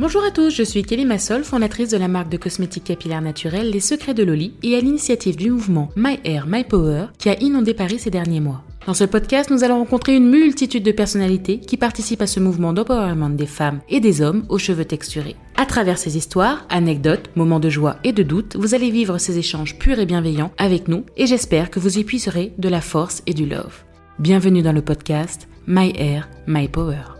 [0.00, 3.68] Bonjour à tous, je suis Kelly Massol, fondatrice de la marque de cosmétiques capillaires naturels
[3.68, 7.42] Les Secrets de Loli et à l'initiative du mouvement My Hair, My Power qui a
[7.42, 8.62] inondé Paris ces derniers mois.
[8.86, 12.72] Dans ce podcast, nous allons rencontrer une multitude de personnalités qui participent à ce mouvement
[12.72, 15.34] d'empowerment des femmes et des hommes aux cheveux texturés.
[15.56, 19.36] À travers ces histoires, anecdotes, moments de joie et de doute, vous allez vivre ces
[19.36, 23.24] échanges purs et bienveillants avec nous et j'espère que vous y puiserez de la force
[23.26, 23.82] et du love.
[24.20, 27.17] Bienvenue dans le podcast My Hair, My Power.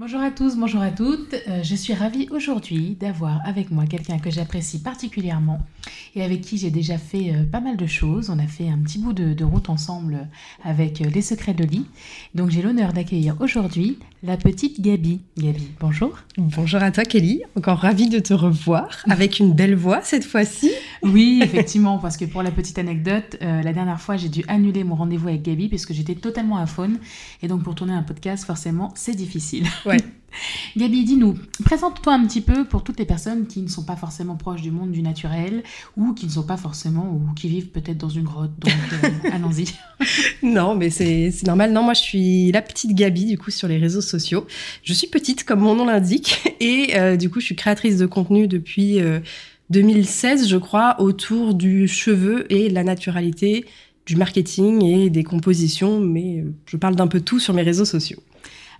[0.00, 1.34] Bonjour à tous, bonjour à toutes.
[1.46, 5.58] Euh, je suis ravie aujourd'hui d'avoir avec moi quelqu'un que j'apprécie particulièrement
[6.14, 8.30] et avec qui j'ai déjà fait euh, pas mal de choses.
[8.30, 10.26] On a fait un petit bout de, route ensemble
[10.64, 11.84] avec euh, les secrets de lit.
[12.34, 15.20] Donc j'ai l'honneur d'accueillir aujourd'hui la petite Gabi.
[15.38, 16.18] Gabi, bonjour.
[16.36, 20.70] Bonjour à toi Kelly, encore ravie de te revoir avec une belle voix cette fois-ci.
[21.02, 24.94] Oui, effectivement, parce que pour la petite anecdote, la dernière fois j'ai dû annuler mon
[24.94, 26.98] rendez-vous avec Gabi parce que j'étais totalement à faune
[27.42, 29.66] et donc pour tourner un podcast forcément c'est difficile.
[30.76, 34.36] Gabi, dis-nous, présente-toi un petit peu pour toutes les personnes qui ne sont pas forcément
[34.36, 35.62] proches du monde du naturel
[35.96, 38.52] ou qui ne sont pas forcément ou qui vivent peut-être dans une grotte.
[38.58, 39.66] Donc, euh, allons-y.
[40.42, 41.72] non, mais c'est normal.
[41.72, 44.46] Non, moi, je suis la petite Gabi, du coup, sur les réseaux sociaux.
[44.82, 48.06] Je suis petite, comme mon nom l'indique, et euh, du coup, je suis créatrice de
[48.06, 49.00] contenu depuis
[49.70, 53.66] 2016, euh, je crois, autour du cheveu et la naturalité,
[54.06, 58.20] du marketing et des compositions, mais je parle d'un peu tout sur mes réseaux sociaux.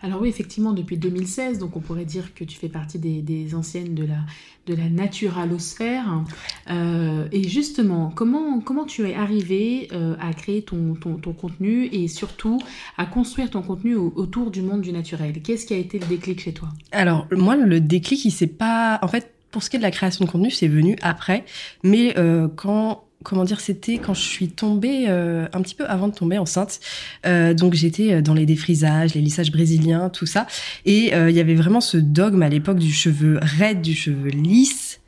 [0.02, 3.94] Alors oui, effectivement, depuis 2016, donc on pourrait dire que tu fais partie des, anciennes
[3.94, 4.18] de la,
[4.66, 6.24] de la naturalosphère.
[6.70, 12.08] Euh, et justement, comment, comment tu es arrivé euh, à créer ton, ton, contenu et
[12.08, 12.60] surtout
[12.96, 15.40] à construire ton contenu autour du monde du naturel?
[15.42, 16.68] Qu'est-ce qui a été le déclic chez toi?
[16.92, 18.98] Alors moi, le déclic, il s'est pas...
[19.02, 21.44] En fait, pour ce qui est de la création de contenu, c'est venu après.
[21.82, 26.08] Mais euh, quand comment dire, c'était quand je suis tombée euh, un petit peu avant
[26.08, 26.80] de tomber enceinte.
[27.26, 30.46] Euh, donc j'étais euh, dans les défrisages, les lissages brésiliens, tout ça.
[30.86, 35.00] Et il y avait vraiment ce dogme à l'époque du cheveu raide, du cheveu lisse.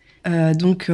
[0.58, 0.90] donc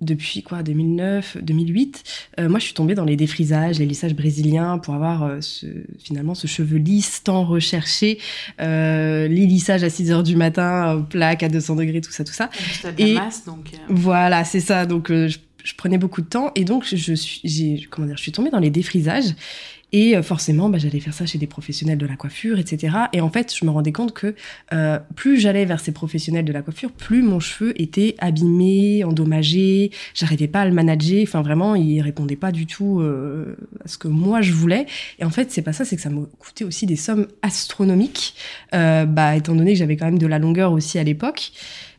[0.00, 2.02] depuis quoi 2009 2008
[2.48, 5.66] moi je suis tombée dans les défrisages les lissages brésiliens pour avoir ce,
[5.98, 8.18] finalement ce cheveu lisse tant recherché
[8.58, 12.50] les lissages à 6 heures du matin plaque à 200 degrés tout ça tout ça
[12.98, 16.84] et masse, donc voilà c'est ça donc je je prenais beaucoup de temps et donc
[16.84, 19.34] je suis, comment dire, je suis tombée dans les défrisages
[19.92, 22.96] et euh, forcément, bah, j'allais faire ça chez des professionnels de la coiffure, etc.
[23.12, 24.34] Et en fait, je me rendais compte que
[24.72, 29.90] euh, plus j'allais vers ces professionnels de la coiffure, plus mon cheveu était abîmé, endommagé.
[30.14, 31.22] J'arrivais pas à le manager.
[31.22, 34.86] Enfin, vraiment, il répondait pas du tout euh, à ce que moi je voulais.
[35.18, 38.34] Et en fait, c'est pas ça, c'est que ça me coûtait aussi des sommes astronomiques.
[38.72, 41.52] Bah, étant donné que j'avais quand même de la longueur aussi à l'époque.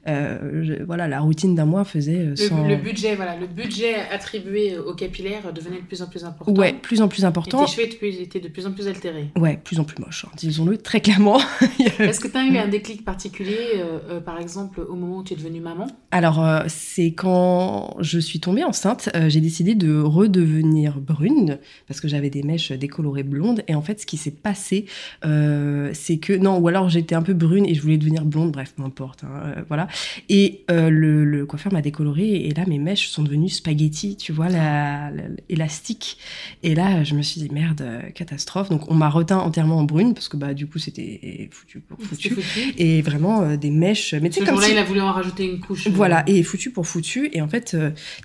[0.08, 2.66] Euh, voilà, la routine d'un mois faisait 100...
[2.66, 6.54] Euh, le, budget, voilà, le budget attribué au capillaire devenait de plus en plus important.
[6.54, 7.64] Ouais, plus en plus important.
[7.64, 9.30] Et tes cheveux étaient de plus en plus altérés.
[9.38, 11.40] Ouais, plus en plus moche, hein, disons-le très clairement.
[12.00, 15.34] Est-ce que tu as eu un déclic particulier, euh, par exemple, au moment où tu
[15.34, 15.88] es devenue maman?
[16.12, 22.30] Alors, c'est quand je suis tombée enceinte, j'ai décidé de redevenir brune, parce que j'avais
[22.30, 23.64] des mèches décolorées blondes.
[23.68, 24.86] Et en fait, ce qui s'est passé,
[25.24, 28.74] c'est que, non, ou alors j'étais un peu brune et je voulais devenir blonde, bref,
[28.76, 29.24] peu importe.
[29.24, 29.88] Hein, voilà.
[30.30, 34.50] Et euh, le, coiffeur m'a décoloré et là mes mèches sont devenues spaghetti, tu vois,
[34.50, 35.12] la,
[35.50, 36.18] élastique.
[36.64, 38.70] Et là je me suis dit merde, euh, catastrophe.
[38.70, 42.00] Donc on m'a reteint entièrement en brune parce que bah du coup c'était foutu pour
[42.00, 42.36] foutu.
[42.78, 44.14] Et vraiment euh, des mèches.
[44.14, 45.88] Mais tu sais comme là il a voulu en rajouter une couche.
[45.88, 47.30] Voilà et foutu pour foutu.
[47.34, 47.78] Et en fait tu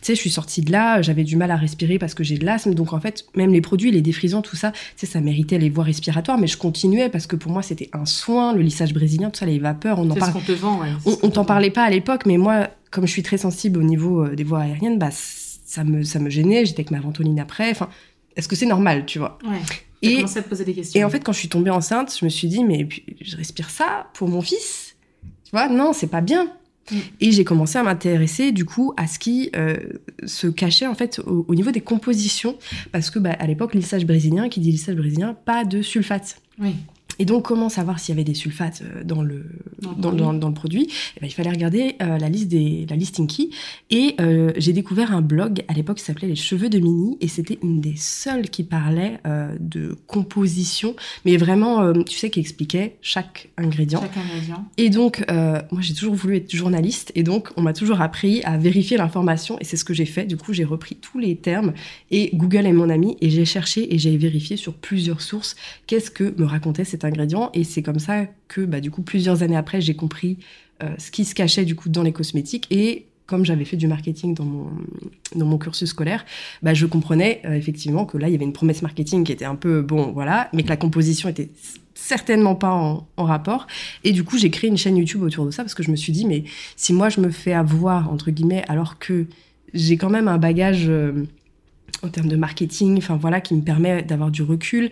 [0.03, 2.45] sais je suis sortie de là, j'avais du mal à respirer parce que j'ai de
[2.45, 2.75] l'asthme.
[2.75, 5.71] Donc en fait même les produits, les défrisants, tout ça, tu sais ça méritait les
[5.71, 6.39] voies respiratoires.
[6.39, 9.47] Mais je continuais parce que pour moi c'était un soin, le lissage brésilien, tout ça,
[9.47, 10.33] les vapeurs, on en parle.
[10.33, 10.81] C'est ce qu'on te vend.
[10.81, 10.89] Ouais.
[11.23, 14.25] On, t'en parlait pas à l'époque, mais moi, comme je suis très sensible au niveau
[14.25, 16.65] euh, des voies aériennes, bah, ça me, ça me gênait.
[16.65, 17.69] J'étais avec ma ventoline après.
[17.71, 17.89] Enfin,
[18.37, 19.39] est-ce que c'est normal, tu vois?
[19.45, 19.59] Ouais.
[20.03, 21.01] Et, à te poser des questions.
[21.01, 22.89] Et en fait, quand je suis tombée enceinte, je me suis dit, mais
[23.21, 24.95] je respire ça pour mon fils.
[25.43, 26.45] Tu vois, non, c'est pas bien.
[26.93, 26.97] Mm.
[27.21, 29.77] Et j'ai commencé à m'intéresser du coup à ce qui euh,
[30.27, 32.57] se cachait en fait au, niveau des compositions,
[32.93, 36.41] parce que bah, à l'époque lissage brésilien, qui dit lissage brésilien, pas de sulfate.
[36.61, 36.77] Oui.
[37.19, 39.45] Et donc, comment savoir s'il y avait des sulfates euh, dans le,
[39.81, 40.89] dans, dans, le produit?
[41.17, 43.51] Eh ben, Il fallait regarder euh, la liste des la liste Inky.
[43.91, 47.17] Et euh, j'ai découvert un blog à l'époque qui s'appelait Les Cheveux de Mini.
[47.21, 49.19] Et c'était une des seules qui parlait
[49.61, 50.95] de composition,
[51.25, 54.01] mais vraiment, tu sais, qui expliquait chaque ingrédient.
[54.01, 54.65] Chaque ingrédient.
[54.77, 57.13] Et donc, moi, j'ai toujours voulu être journaliste.
[57.15, 59.59] Et donc, on m'a toujours appris à vérifier l'information.
[59.61, 60.25] Et c'est ce que j'ai fait.
[60.25, 61.73] Du coup, j'ai repris tous les termes.
[62.11, 63.17] Et Google est mon ami.
[63.21, 65.57] Et j'ai cherché et j'ai vérifié sur plusieurs sources
[65.87, 67.05] qu'est-ce que me racontait cette
[67.55, 70.39] Et c'est comme ça que, bah, du coup, plusieurs années après, j'ai compris
[70.83, 72.67] euh, ce qui se cachait du coup dans les cosmétiques.
[72.71, 74.71] Et comme j'avais fait du marketing dans mon,
[75.37, 76.25] dans mon cursus scolaire,
[76.63, 79.45] bah, je comprenais euh, effectivement que là, il y avait une promesse marketing qui était
[79.45, 81.51] un peu, bon, voilà, mais que la composition était
[81.95, 83.67] certainement pas en, rapport.
[84.05, 85.97] Et du coup, j'ai créé une chaîne YouTube autour de ça parce que je me
[85.97, 86.45] suis dit, mais
[86.77, 89.27] si moi je me fais avoir, entre guillemets, alors que
[89.75, 91.27] j'ai quand même un bagage euh,
[92.03, 94.91] en termes de marketing, enfin voilà, qui me permet d'avoir du recul,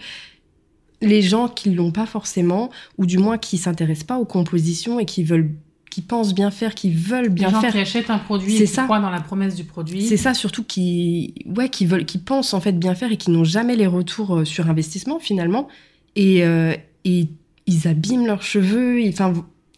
[1.03, 5.05] les gens qui l'ont pas forcément, ou du moins qui s'intéressent pas aux compositions et
[5.05, 5.51] qui veulent
[5.91, 7.73] qui pensent bien faire, qui veulent bien les gens faire.
[7.73, 8.85] qui achètent un produit qui ça.
[8.85, 10.03] croient dans la promesse du produit.
[10.05, 13.31] C'est ça surtout qui ouais qui veulent qui pensent en fait bien faire et qui
[13.31, 15.69] n'ont jamais les retours euh, sur investissement finalement
[16.15, 17.29] et, euh, et
[17.67, 19.33] ils abîment leurs cheveux, enfin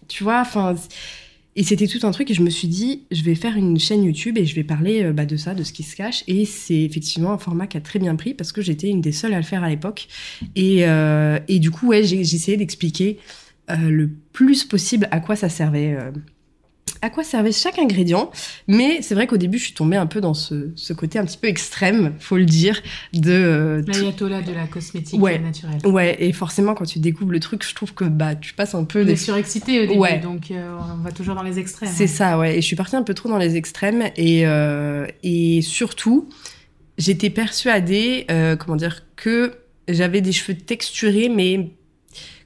[0.09, 0.75] tu vois, enfin
[1.59, 4.05] et c'était tout un truc et je me suis dit, je vais faire une chaîne
[4.05, 6.23] YouTube et je vais parler euh, bah, de ça, de ce qui se cache.
[6.29, 9.11] Et c'est effectivement un format qui a très bien pris parce que j'étais une des
[9.11, 10.07] seules à le faire à l'époque.
[10.55, 13.19] Et, euh, du coup, ouais, j'ai essayé d'expliquer
[13.71, 15.97] euh, le plus possible à quoi ça servait
[17.03, 18.31] à quoi servait chaque ingrédient.
[18.67, 21.25] Mais c'est vrai qu'au début, je suis tombée un peu dans ce, ce, côté un
[21.25, 22.81] petit peu extrême, faut le dire,
[23.13, 23.33] de...
[23.33, 25.81] Euh, L'ayatollah de la cosmétique ouais, naturelle.
[25.85, 28.85] Ouais, et forcément, quand tu découvres le truc, je trouve que bah, tu passes un
[28.85, 29.05] peu...
[29.05, 30.19] On est surexcité au début, ouais.
[30.19, 31.91] donc euh, on va toujours dans les extrêmes.
[31.93, 32.59] C'est ça, ouais.
[32.59, 34.05] Et je suis partie un peu trop dans les extrêmes.
[34.17, 36.29] Et, euh, et surtout,
[36.97, 38.27] j'étais persuadée,
[38.59, 39.53] comment dire, que
[39.89, 41.71] j'avais des cheveux texturés, mais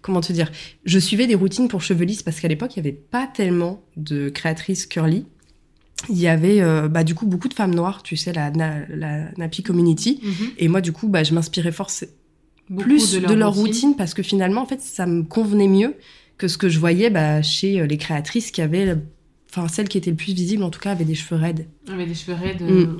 [0.02, 0.50] comment te dire
[0.84, 3.82] Je suivais des routines pour cheveux lisses parce qu'à l'époque, il n'y avait pas tellement
[3.96, 5.24] de créatrices curly.
[6.10, 9.30] Il y avait euh, bah, du coup beaucoup de femmes noires, tu sais, la, la,
[9.36, 10.20] Napi Community.
[10.22, 10.48] Mhm.
[10.58, 12.12] Et moi, du coup, bah, je m'inspirais forcément
[12.78, 13.94] plus de leur, routine.
[13.96, 15.94] parce que finalement, en fait, ça me convenait mieux
[16.38, 18.96] que ce que je voyais bah, chez euh, les créatrices qui avaient,
[19.50, 21.66] enfin, celles qui étaient le plus visibles, en tout cas, avaient des cheveux raides.
[21.88, 22.62] Avaient des cheveux raides.
[22.62, 22.68] Mm.
[22.68, 22.96] Euh,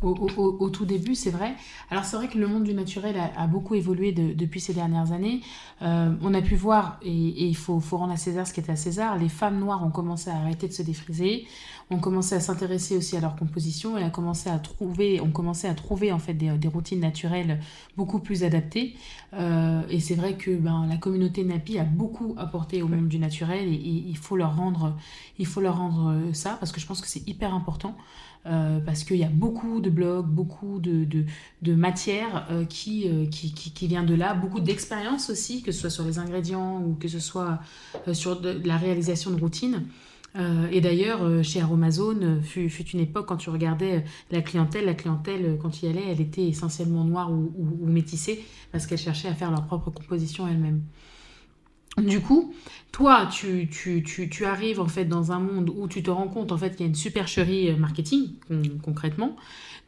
[0.00, 1.54] au, tout début, c'est vrai.
[1.90, 5.40] Alors c'est vrai que le monde du naturel a, beaucoup évolué depuis ces dernières années.
[5.82, 8.70] Euh, on a pu voir, et, il faut, faut, rendre à César ce qui est
[8.70, 11.46] à César, les femmes noires ont commencé à arrêter de se défriser,
[11.90, 15.66] ont commencé à s'intéresser aussi à leur composition et a commencé à trouver, ont commencé
[15.66, 17.60] à trouver en fait des, routines naturelles
[17.96, 18.94] beaucoup plus adaptées.
[19.34, 23.18] Euh, et c'est vrai que ben, la communauté Napi a beaucoup apporté au monde du
[23.18, 24.96] naturel et, et, il faut leur rendre,
[25.38, 27.96] il faut leur rendre ça parce que je pense que c'est hyper important.
[28.46, 31.24] Euh, parce qu'il y a beaucoup de blogs, beaucoup de, de,
[31.60, 35.70] de matière euh, qui, euh, qui, qui, qui, vient de là, beaucoup d'expérience aussi, que
[35.70, 37.58] ce soit sur les ingrédients ou que ce soit
[38.12, 39.84] sur de, la réalisation de routines.
[40.36, 45.58] Et d'ailleurs, chez Aromazone, fut, fut, une époque quand tu regardais la clientèle, la clientèle,
[45.60, 49.50] quand il y allait, elle était essentiellement noire ou métissée, parce qu'elle cherchait à faire
[49.50, 50.82] leur propre composition elle-même.
[52.02, 52.54] Du coup,
[52.92, 56.28] toi, tu, tu, tu, tu, arrives en fait dans un monde où tu te rends
[56.28, 58.30] compte en fait qu'il y a une supercherie euh, marketing
[58.82, 59.36] concrètement.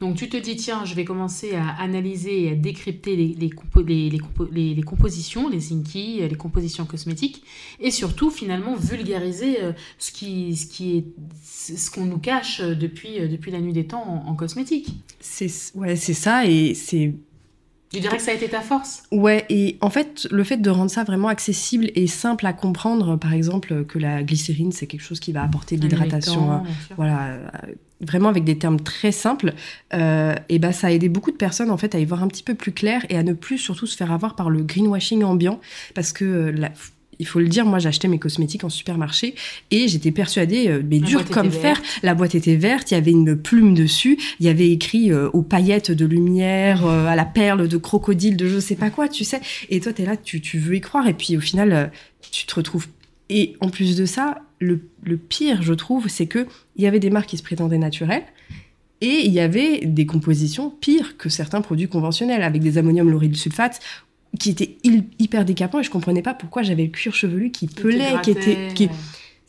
[0.01, 3.51] Donc tu te dis tiens, je vais commencer à analyser et à décrypter les, les,
[4.51, 7.43] les, les, compositions, les zinki, euh, les compositions cosmétiques
[7.81, 11.05] et surtout finalement vulgariser euh, ce qui, ce qui est
[11.45, 14.95] ce qu'on nous cache depuis, depuis la nuit des temps en, en cosmétique.
[15.21, 17.15] C'est ouais, c'est ça et c'est
[17.93, 19.03] tu dirais que ça a été ta force?
[19.11, 23.17] Ouais, et en fait, le fait de rendre ça vraiment accessible et simple à comprendre,
[23.17, 26.63] par exemple, que la glycérine, c'est quelque chose qui va apporter de l'hydratation, hein,
[26.97, 27.49] voilà, euh,
[28.01, 29.55] vraiment avec des termes très simples,
[29.93, 32.29] euh, et ben ça a aidé beaucoup de personnes en fait à y voir un
[32.29, 35.25] petit peu plus clair et à ne plus surtout se faire avoir par le greenwashing
[35.25, 35.61] ambiant,
[35.95, 36.71] parce que euh, la,
[37.21, 39.35] il faut le dire, moi j'achetais mes cosmétiques en supermarché
[39.71, 43.11] et j'étais persuadée, euh, mais dur comme fer, la boîte était verte, il y avait
[43.11, 47.27] une plume dessus, il y avait écrit euh, aux paillettes de lumière, euh, à la
[47.27, 49.41] perle de crocodile, de je sais pas quoi, tu sais.
[49.69, 51.93] Et toi, tu es là, tu, tu, veux y croire et puis au final,
[52.33, 52.87] tu te retrouves.
[53.29, 56.47] Et en plus de ça, le, le pire, je trouve, c'est que
[56.77, 58.25] il y avait des marques qui se prétendaient naturelles.
[59.03, 63.35] Et il y avait des compositions pires que certains produits conventionnels, avec des ammonium lauryl
[63.35, 63.81] sulfate
[64.39, 64.77] qui était
[65.19, 68.69] hyper décapant et je comprenais pas pourquoi j'avais le cuir chevelu qui pelait, qui était,
[68.75, 68.89] qui,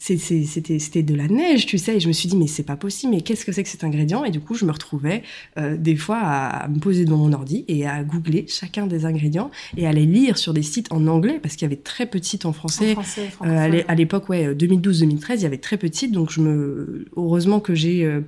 [0.01, 2.75] c'était c'était de la neige tu sais et je me suis dit mais c'est pas
[2.75, 4.23] possible mais qu'est-ce que c'est que cet ingrédient?
[4.23, 5.21] Et du coup je me retrouvais
[5.59, 9.51] euh, des fois à, me poser devant mon ordi et à googler chacun des ingrédients
[9.77, 12.19] et à les lire sur des sites en anglais parce qu'il y avait très peu
[12.19, 12.95] de sites en français,
[13.45, 17.05] euh, à l'époque ouais 2012-2013 il y avait très peu de sites donc je me
[17.15, 18.21] heureusement que j'ai euh,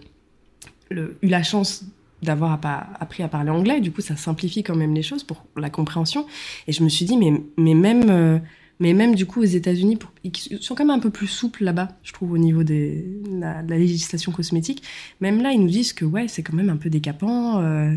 [0.92, 1.86] eu la chance
[2.24, 2.60] d'avoir
[3.00, 3.82] appris à parler anglais.
[3.82, 6.25] Du coup, ça simplifie quand même les choses pour la compréhension.
[6.68, 8.39] Et je me suis dit, mais, mais même, euh,
[8.80, 11.89] mais même du coup, aux États-Unis, ils sont quand même un peu plus souples là-bas,
[12.03, 14.84] je trouve, au niveau des, de, la, législation cosmétique.
[15.22, 17.96] Même là, ils nous disent que ouais, c'est quand même un peu décapant, euh,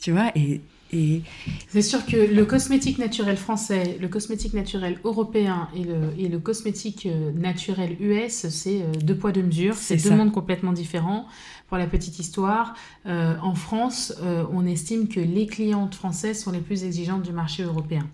[0.00, 0.30] tu vois.
[0.34, 0.60] Et,
[0.92, 1.22] et...
[1.68, 6.38] C'est sûr que le cosmétique naturel français, le cosmétique naturel européen et le, et le
[6.38, 9.74] cosmétique euh, naturel US, c'est deux poids, deux mesures.
[9.74, 11.26] C'est deux mondes complètement différents.
[11.68, 12.74] Pour la petite histoire,
[13.06, 17.32] euh, en France, euh, on estime que les clientes françaises sont les plus exigeantes du
[17.32, 18.06] marché européen.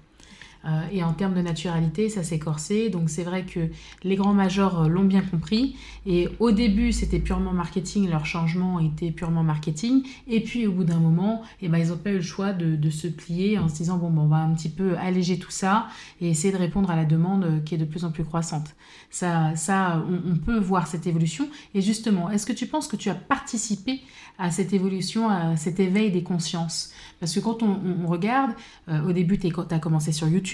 [0.67, 2.91] Euh, et en termes de naturalité, ça s'est corsé.
[2.91, 3.61] Donc c'est vrai que
[4.03, 5.77] les grands majors euh, l'ont bien compris.
[6.07, 10.03] Et au début, c'était purement marketing, leur changement était purement marketing.
[10.29, 12.91] Et puis au bout d'un moment, eh ben, ils n'ont pas eu le choix de,
[12.91, 15.87] se plier en se disant, bon, bon, on va un petit peu alléger tout ça
[16.21, 18.75] et essayer de répondre à la demande euh, qui est de plus en plus croissante.
[19.11, 21.49] Ça, ça on, peut voir cette évolution.
[21.75, 24.01] Et justement, est-ce que tu penses que tu as participé
[24.39, 26.93] à cette évolution, à cet éveil des consciences?
[27.19, 28.53] Parce que quand on, regarde,
[28.89, 30.50] au début, tu as commencé sur YouTube,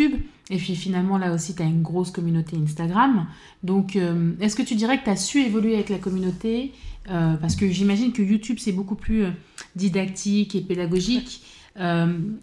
[0.48, 3.26] et puis finalement, là aussi, tu as une grosse communauté Instagram.
[3.62, 6.72] Donc, euh, est-ce que tu dirais que tu as su évoluer avec la communauté
[7.10, 9.30] euh, Parce que j'imagine que YouTube, c'est beaucoup plus euh,
[9.74, 11.42] didactique et pédagogique.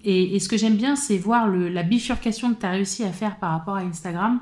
[0.04, 3.38] Et, ce que j'aime bien, c'est voir la bifurcation que tu as réussi à faire
[3.38, 4.40] par rapport à Instagram,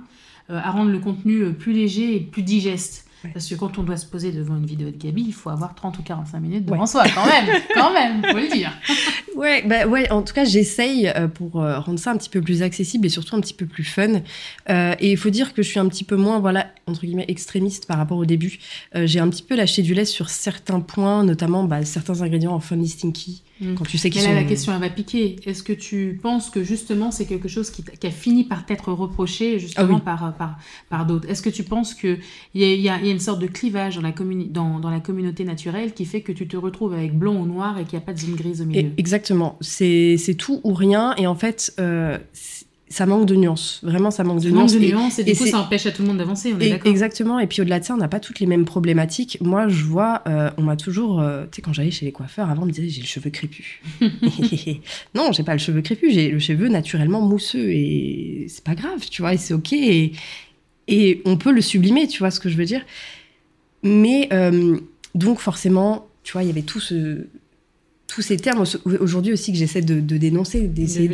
[0.49, 3.07] à rendre le contenu plus léger et plus digeste.
[3.33, 5.75] Parce que quand on doit se poser devant une vidéo de Gabi, il faut avoir
[5.75, 8.71] 30 ou 45 minutes devant soi, quand même, quand même, faut le dire.
[9.35, 12.41] Ouais, bah ouais, en tout cas, j'essaye euh, pour euh, rendre ça un petit peu
[12.41, 14.21] plus accessible et surtout un petit peu plus fun.
[14.69, 17.25] Euh, et il faut dire que je suis un petit peu moins, voilà, entre guillemets,
[17.27, 18.59] extrémiste par rapport au début.
[18.93, 22.59] j'ai un petit peu lâché du lait sur certains points, notamment bah, certains ingrédients en
[22.59, 23.43] funny stinky.
[23.61, 23.75] Mm.
[23.75, 24.29] Quand tu sais qu'ils sont...
[24.29, 25.37] là, la question, elle va piquer.
[25.45, 29.59] Est-ce que tu penses que justement, c'est quelque chose qui, a fini par t'être reproché
[29.59, 31.29] justement ah par, par, par d'autres?
[31.29, 32.19] Est-ce que tu penses qu'il
[32.55, 34.13] y a, y, a, y a une sorte de clivage dans la,
[34.49, 37.77] dans, dans la communauté naturelle qui fait que tu te retrouves avec blanc ou noir
[37.77, 38.91] et qu'il n'y a pas de zone grise au milieu?
[38.97, 39.57] Exactement.
[39.61, 41.15] C'est tout ou rien.
[41.17, 42.17] Et en fait, euh,
[42.91, 43.79] ça manque de nuances.
[43.83, 44.73] Vraiment, ça manque de nuances.
[44.73, 46.53] Manque de nuances et, du coup, ça empêche à tout le monde d'avancer.
[46.53, 46.91] On est d'accord.
[46.91, 47.39] Exactement.
[47.39, 49.37] Et puis au-delà de ça, on n'a pas toutes les mêmes problématiques.
[49.39, 52.49] Moi, je vois, euh, on m'a toujours, euh, tu sais, quand j'allais chez les coiffeurs,
[52.49, 53.79] avant, on me disait j'ai le cheveu crépus.
[55.15, 56.13] non, j'ai pas le cheveu crépus.
[56.13, 59.71] J'ai le cheveu naturellement mousseux et c'est pas grave, tu vois, et c'est ok.
[59.71, 60.11] Et,
[60.87, 62.81] et, on peut le sublimer, tu vois ce que je veux dire.
[63.83, 64.77] Mais euh,
[65.15, 67.25] donc forcément, tu vois, il y avait tout ce
[68.11, 68.65] tous ces termes
[68.99, 71.07] aujourd'hui aussi que j'essaie de, dénoncer, d'essayer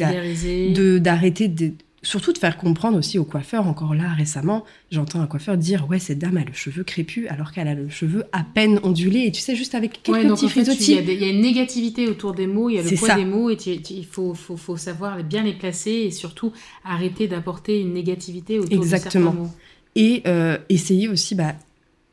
[1.00, 3.68] d'arrêter, de, surtout de faire comprendre aussi aux coiffeurs.
[3.68, 7.52] Encore là, récemment, j'entends un coiffeur dire Ouais, cette dame a le cheveu crépus alors
[7.52, 9.26] qu'elle a le cheveu à peine ondulé.
[9.28, 10.96] Et tu sais, juste avec quelques petits frisottis.
[10.96, 13.52] Il y, a une négativité autour des mots, il y a le poids des mots,
[13.52, 13.58] et
[13.92, 16.52] il faut, faut, faut, savoir bien les placer et surtout
[16.84, 19.32] arrêter d'apporter une négativité autour Exactement.
[19.32, 19.52] de certains mots.
[19.96, 21.54] Et euh, essayer aussi, bah,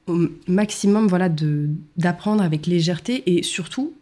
[0.08, 1.30] au maximum voilà
[1.96, 3.94] d'apprendre avec légèreté et surtout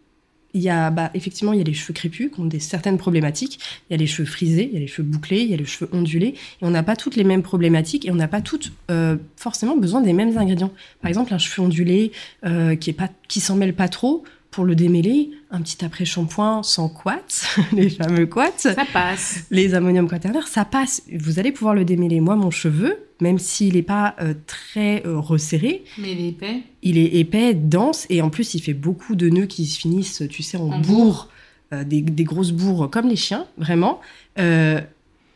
[0.54, 2.98] il y a bah, effectivement il y a les cheveux crépus qui ont des certaines
[2.98, 3.58] problématiques.
[3.88, 5.56] Il y a les cheveux frisés il y a les cheveux bouclés il y a
[5.56, 6.34] les cheveux ondulés.
[6.60, 9.76] Et on n'a pas toutes les mêmes problématiques et on n'a pas toutes euh, forcément
[9.76, 10.72] besoin des mêmes ingrédients.
[11.00, 12.12] Par exemple un cheveu ondulé
[12.44, 16.62] euh, qui est pas qui s'en mêle pas trop pour le démêler, un petit après-shampoing
[16.62, 17.22] sans quats,
[17.72, 18.52] les fameux quats.
[18.56, 19.46] Ça passe.
[19.50, 21.02] Les ammonium quaternaires, ça passe.
[21.12, 22.20] Vous allez pouvoir le démêler.
[22.20, 25.84] Moi, mon cheveu, même s'il n'est pas euh, très euh, resserré.
[25.98, 26.62] Mais il est épais.
[26.82, 30.22] Il est épais, dense, et en plus, il fait beaucoup de nœuds qui se finissent,
[30.30, 31.30] tu sais, en, bourre.
[31.72, 34.00] Euh, des, grosses bourres comme les chiens, vraiment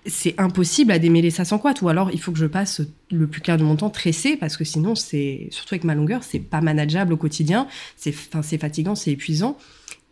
[0.06, 1.74] c'est impossible à démêler ça sans quoi.
[1.82, 4.56] Ou alors, il faut que je passe le plus clair de mon temps tressé, parce
[4.56, 7.66] que sinon, c'est surtout avec ma longueur, c'est pas manageable au quotidien.
[7.96, 9.56] C'est fatigant, c'est épuisant.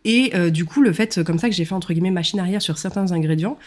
[0.03, 2.61] Et euh, du coup, le fait, comme ça, que j'ai fait entre guillemets machine arrière
[2.61, 3.57] sur certains ingrédients,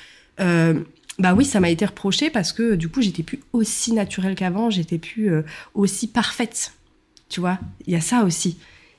[0.41, 0.81] euh,
[1.19, 4.71] bah oui, ça m'a été reproché parce que du coup, j'étais plus aussi naturelle qu'avant,
[4.71, 5.43] j'étais plus euh,
[5.75, 6.75] aussi parfaite.
[7.29, 8.57] Tu vois, il y a ça aussi.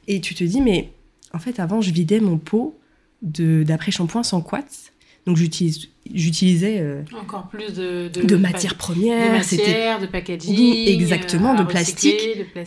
[0.07, 0.91] Et tu te dis, mais
[1.33, 2.77] en fait, avant, je vidais mon pot
[3.21, 4.91] d'après-shampoing sans quats
[5.25, 12.19] donc j'utilisais euh, encore plus de, de, matières premières, de, de packaging, exactement, de, plastique,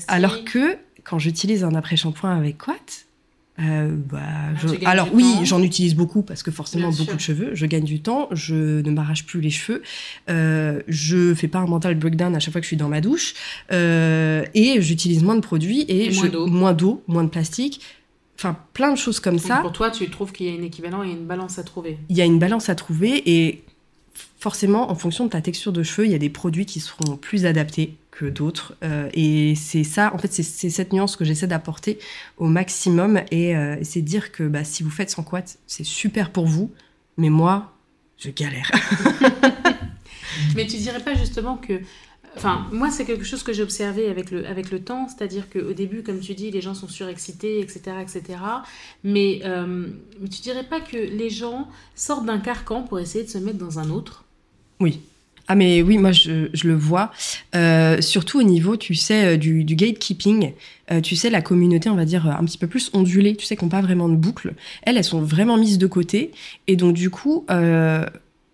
[0.08, 2.76] Alors que quand j'utilise un après-shampoing avec Quat,
[3.58, 4.20] euh, bah,
[4.84, 7.50] ah, alors oui, j'en utilise beaucoup parce que forcément beaucoup de cheveux.
[7.54, 9.82] Je gagne du temps, je ne m'arrache plus les cheveux,
[10.30, 13.00] euh, je fais pas un mental breakdown à chaque fois que je suis dans ma
[13.00, 13.34] douche
[13.70, 16.10] et j'utilise moins de produits et,
[16.46, 17.80] moins d'eau, moins de plastique.
[18.44, 19.58] Enfin, plein de choses comme ça.
[19.58, 22.16] Pour toi, tu trouves qu'il y a une équivalent et une balance à trouver Il
[22.16, 23.62] y a une balance à trouver et
[24.40, 27.16] forcément, en fonction de ta texture de cheveux, il y a des produits qui seront
[27.16, 28.74] plus adaptés que d'autres.
[28.82, 32.00] Euh, et c'est ça, en fait, c'est cette nuance que j'essaie d'apporter
[32.36, 33.20] au maximum.
[33.30, 36.72] Et, euh, c'est dire que bah, si vous faites sans quat, c'est super pour vous,
[37.16, 37.72] mais moi,
[38.18, 38.68] je galère.
[40.56, 41.80] mais tu dirais pas justement que
[42.36, 45.72] Enfin, moi, c'est quelque chose que j'ai observé avec le, avec le temps, c'est-à-dire qu'au
[45.72, 48.22] début, comme tu dis, les gens sont surexcités, etc., etc.
[49.04, 49.88] Mais, euh,
[50.30, 53.78] tu dirais pas que les gens sortent d'un carcan pour essayer de se mettre dans
[53.78, 54.24] un autre?
[54.80, 55.00] Oui.
[55.48, 57.10] Ah mais oui, moi je, je le vois.
[57.54, 60.52] Euh, surtout au niveau, tu sais, euh, du, du gatekeeping.
[60.90, 63.56] Euh, tu sais, la communauté, on va dire, un petit peu plus ondulée, tu sais,
[63.56, 64.54] qui n'ont pas vraiment de boucle.
[64.82, 66.30] Elles, elles sont vraiment mises de côté.
[66.68, 67.44] Et donc du coup,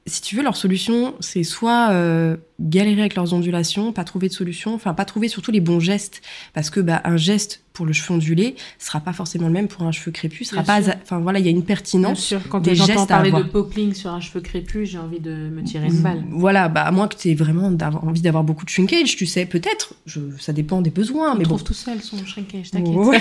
[0.09, 4.33] si tu veux, leur solution, c'est soit euh, galérer avec leurs ondulations, pas trouver de
[4.33, 6.23] solution, enfin pas trouver surtout les bons gestes,
[6.55, 9.83] parce que bah, un geste pour le cheveu ondulé sera pas forcément le même pour
[9.83, 12.19] un cheveu crépus, sera Bien pas, enfin voilà, il y a une pertinence.
[12.19, 13.51] Bien sûr, quand des j'entends parler de avoir.
[13.51, 16.25] poppling sur un cheveu crépus, j'ai envie de me tirer une balle.
[16.31, 17.71] Voilà, bah à moins que tu aies vraiment
[18.03, 21.45] envie d'avoir beaucoup de shrinkage, tu sais, peut-être, je, ça dépend des besoins, On mais
[21.45, 21.51] bon.
[21.51, 22.97] trouve tout seul son shrinkage, t'inquiète.
[22.97, 23.21] Ouais.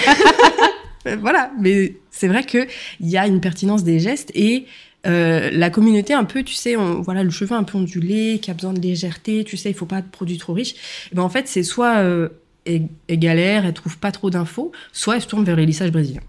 [1.19, 2.67] voilà, mais c'est vrai que
[2.99, 4.65] il y a une pertinence des gestes et
[5.07, 8.51] euh, la communauté un peu, tu sais, on, voilà, le cheveu un peu ondulé, qui
[8.51, 10.75] a besoin de légèreté, tu sais, il faut pas de produits trop riches.
[11.13, 12.29] Ben en fait, c'est soit euh,
[12.65, 15.91] elle, elle galère, elle trouve pas trop d'infos, soit elle se tourne vers les lissages
[15.91, 16.21] brésiliens.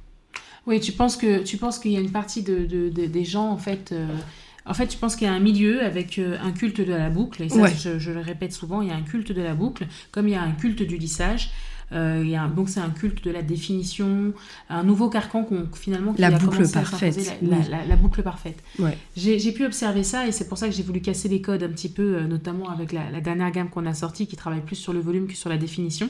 [0.67, 3.25] Oui, tu penses que tu penses qu'il y a une partie de, de- de- des
[3.25, 3.91] gens en fait.
[3.93, 4.07] euh,
[4.67, 7.09] en fait, tu penses qu'il y a un milieu avec euh, un culte de la
[7.09, 7.73] boucle, et ça, Ouais.
[7.75, 10.33] je, je le répète souvent, il y a un culte de la boucle, comme il
[10.33, 11.49] y a un culte du lissage.
[11.93, 14.33] Euh, y a un- donc c'est un culte de la définition,
[14.69, 17.65] un nouveau carcan qu'on finalement qui La a boucle parfaite, La, oui.
[17.71, 18.63] la- la- la boucle parfaite.
[18.79, 18.97] Ouais.
[19.17, 21.69] J'ai pu observer ça et c'est pour ça que j'ai voulu casser les codes un
[21.69, 24.77] petit peu, euh, notamment avec la, la dernière gamme qu'on a sortie qui travaille plus
[24.77, 26.09] sur le volume que sur la définition.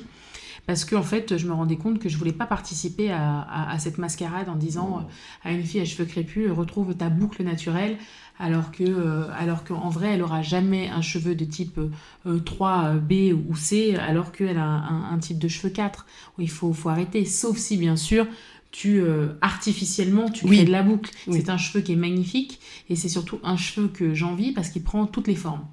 [0.69, 3.73] Parce que en fait, je me rendais compte que je voulais pas participer à, à-
[3.73, 7.09] à cette mascarade en disant euh, à une fille à cheveux crépus, euh, retrouve ta
[7.09, 7.97] boucle naturelle,
[8.39, 11.79] alors que, euh, alors qu'en vrai, elle aura jamais un cheveu de type
[12.27, 16.05] euh, 3B ou C, alors qu'elle a un, un type de cheveux 4.
[16.39, 18.27] Il faut, faut arrêter, sauf si bien sûr
[18.71, 20.57] tu euh, artificiellement tu Oui.
[20.57, 21.11] crées de la boucle.
[21.29, 21.39] Oui.
[21.41, 22.61] C'est un cheveu qui est magnifique
[22.91, 25.65] et c'est surtout un cheveu que j'envie parce qu'il prend toutes les formes.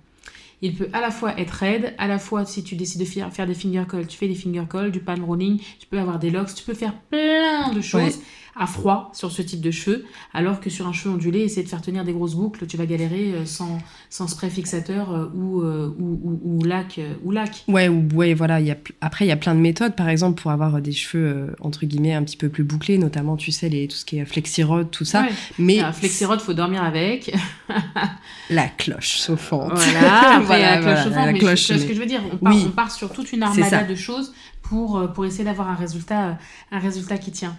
[0.61, 3.29] Il peut à la fois être raide, à la fois si tu décides de faire,
[3.47, 6.31] des finger curls, tu fais des finger curls, du palm rolling, tu peux avoir des
[6.31, 8.11] locks, tu peux faire plein de choses Ouais.
[8.57, 11.67] À froid sur ce type de cheveux, alors que sur un cheveu ondulé, essayer de
[11.67, 15.61] faire tenir des grosses boucles, tu vas galérer euh, sans, sans spray fixateur euh, ou,
[15.61, 16.99] euh, ou, ou, ou lac.
[17.25, 17.65] ou lac.
[17.67, 18.61] Ouais, ou, ouais, voilà.
[18.61, 20.93] Il y a, après, il y a plein de méthodes, par exemple, pour avoir des
[20.93, 24.19] cheveux entre guillemets un petit peu plus bouclés, notamment, tu sais, les, tout ce qui
[24.19, 25.23] est flexirod, tout ça.
[25.23, 25.29] Ouais.
[25.59, 27.35] Mais Un flexirod, faut dormir avec.
[28.49, 29.73] la cloche chauffante.
[29.73, 32.05] Voilà, après, Voilà, la cloche voilà, chauffante, la mais cloche, je- ce que je veux
[32.05, 32.21] dire.
[32.31, 32.63] On part, Oui.
[32.67, 36.37] on part sur toute une armada de choses pour, pour essayer d'avoir un résultat,
[36.71, 37.55] un résultat qui tient.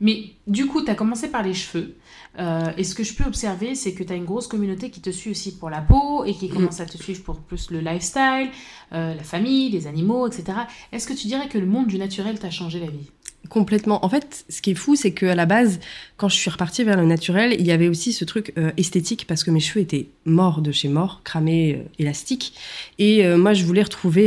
[0.00, 1.94] Mais du coup, tu as commencé par les cheveux.
[2.38, 5.00] Euh, et ce que je peux observer, c'est que tu as une grosse communauté qui
[5.00, 6.54] te suit aussi pour la peau et qui Mm.
[6.54, 8.48] commence à te suivre pour plus le lifestyle,
[8.92, 10.44] euh, la famille, les animaux, etc.
[10.92, 13.10] Est-ce que tu dirais que le monde du naturel t'a changé la vie?
[13.50, 14.02] Complètement.
[14.04, 15.80] En fait, ce qui est fou, c'est qu'à la base,
[16.16, 19.26] quand je suis repartie vers le naturel, il y avait aussi ce truc euh, esthétique
[19.28, 22.54] parce que mes cheveux étaient morts de chez mort, cramés, euh, élastiques.
[22.98, 24.26] Et euh, moi, je voulais retrouver,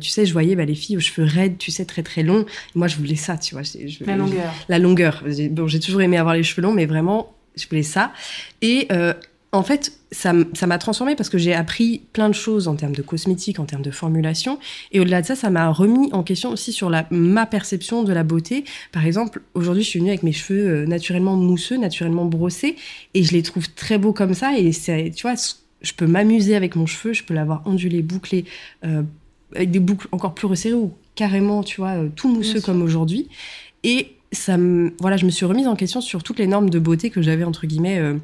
[0.00, 2.42] tu sais, je voyais bah, les filles aux cheveux raides, tu sais, très très longs.
[2.74, 3.62] Et moi, je voulais ça, tu vois.
[3.62, 4.52] je- La longueur.
[4.68, 5.22] la longueur.
[5.28, 8.12] J'ai- Bon, j'ai toujours aimé avoir les cheveux longs, mais vraiment, je voulais ça.
[8.62, 9.12] Et euh,
[9.54, 13.02] en fait, ça m'a transformée parce que j'ai appris plein de choses en termes de
[13.02, 14.58] cosmétique, en termes de formulation.
[14.92, 18.12] Et au-delà de ça, ça m'a remis en question aussi sur la, ma perception de
[18.14, 18.64] la beauté.
[18.92, 22.76] Par exemple, aujourd'hui, je suis venue avec mes cheveux euh, naturellement mousseux, naturellement brossés,
[23.12, 24.56] et je les trouve très beaux comme ça.
[24.56, 25.34] Et tu vois,
[25.82, 28.46] je peux m'amuser avec mon cheveu, je peux l'avoir ondulé, bouclé,
[28.84, 29.02] euh,
[29.54, 33.28] avec des boucles encore plus resserrées ou carrément, tu vois, euh, tout mousseux comme aujourd'hui.
[33.82, 36.78] Et ça me, voilà, je me suis remise en question sur toutes les normes de
[36.78, 38.14] beauté que j'avais entre guillemets euh,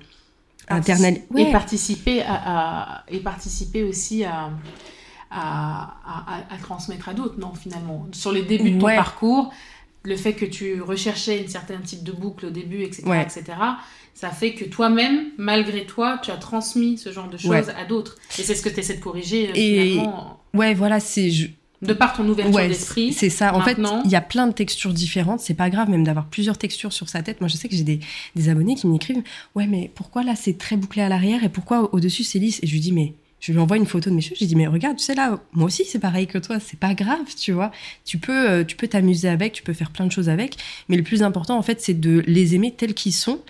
[1.37, 2.35] Et participer, à,
[2.99, 4.51] à- et participer aussi à,
[5.31, 8.07] à, à- à- à transmettre à d'autres, non, finalement.
[8.13, 8.97] Sur les débuts de ton Ouais.
[8.97, 9.53] parcours,
[10.05, 13.23] le fait que tu recherchais une certaine type de boucle au début, etc., Ouais.
[13.23, 13.45] etc.,
[14.15, 17.69] ça fait que toi-même, malgré toi, tu as transmis ce genre de choses Ouais.
[17.77, 18.17] à d'autres.
[18.39, 21.49] Et c'est ce que tu essaies de corriger, euh, Et- finalement, Ouais, voilà, c'est je-
[21.81, 23.13] de par ton ouverture ouais, d'esprit.
[23.13, 23.55] c'est ça.
[23.55, 25.41] En fait, il y a plein de textures différentes.
[25.41, 27.41] C'est pas grave même d'avoir plusieurs textures sur sa tête.
[27.41, 28.01] Moi, je sais que j'ai des,
[28.35, 29.23] des abonnés qui m'écrivent
[29.55, 32.59] Ouais, mais pourquoi là c'est très bouclé à l'arrière et pourquoi au-dessus c'est lisse?
[32.63, 34.35] Et je lui dis Mais je lui envoie une photo de mes cheveux.
[34.35, 36.59] Je lui dis Mais regarde, tu sais là, moi aussi c'est pareil que toi.
[36.59, 37.71] C'est pas grave, tu vois.
[38.05, 40.57] Tu peux euh, tu peux t'amuser avec, tu peux faire plein de choses avec.
[40.89, 43.41] Mais le plus important, en fait, c'est de les aimer tels qu'ils sont.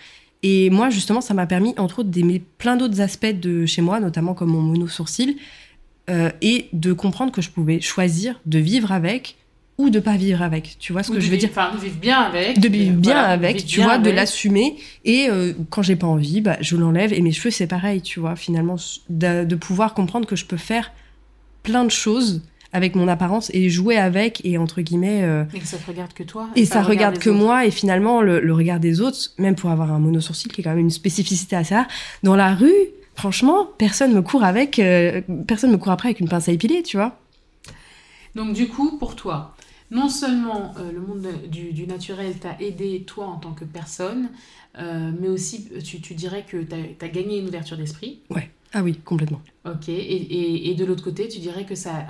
[0.43, 3.99] Et moi, justement, ça m'a permis, entre autres, d'aimer plein d'autres aspects de chez moi,
[3.99, 5.37] notamment comme mon mono sourcil,
[6.09, 9.37] euh, et de comprendre que je pouvais choisir de vivre avec
[9.77, 10.77] ou de pas vivre avec.
[10.81, 11.51] Tu vois ce Ou que je veux vivre- dire?
[11.53, 12.59] Enfin, de vivre bien avec.
[12.59, 14.77] De vivre euh, bien voilà, avec, tu bien vois, de l'assumer.
[15.05, 17.13] Et euh, quand j'ai pas envie, bah, je l'enlève.
[17.13, 18.75] Et mes cheveux, c'est pareil, tu vois, finalement,
[19.09, 20.91] de, de pouvoir comprendre que je peux faire
[21.63, 22.43] plein de choses
[22.73, 26.13] avec mon apparence et jouer avec et entre guillemets euh, Et que ça te regarde
[26.13, 26.49] que toi.
[26.55, 27.39] et ça regarde que autres.
[27.39, 30.61] moi et finalement le, le regard des autres même pour avoir un mono sourcil qui
[30.61, 31.87] est quand même une spécificité assez rare
[32.23, 32.75] dans la rue
[33.19, 36.83] franchement personne me court avec euh, personne me court après avec une pince à épiler
[36.83, 37.19] tu vois
[38.35, 39.55] Donc du coup, pour toi,
[39.91, 43.65] non seulement euh, le monde de- du, du naturel t'a aidé toi en tant que
[43.65, 44.31] personne,
[44.79, 48.21] euh, mais aussi tu, tu dirais que tu as, gagné une ouverture d'esprit.
[48.75, 49.89] ah oui complètement Ok.
[49.89, 52.07] Et, et- et de l'autre côté, tu dirais que ça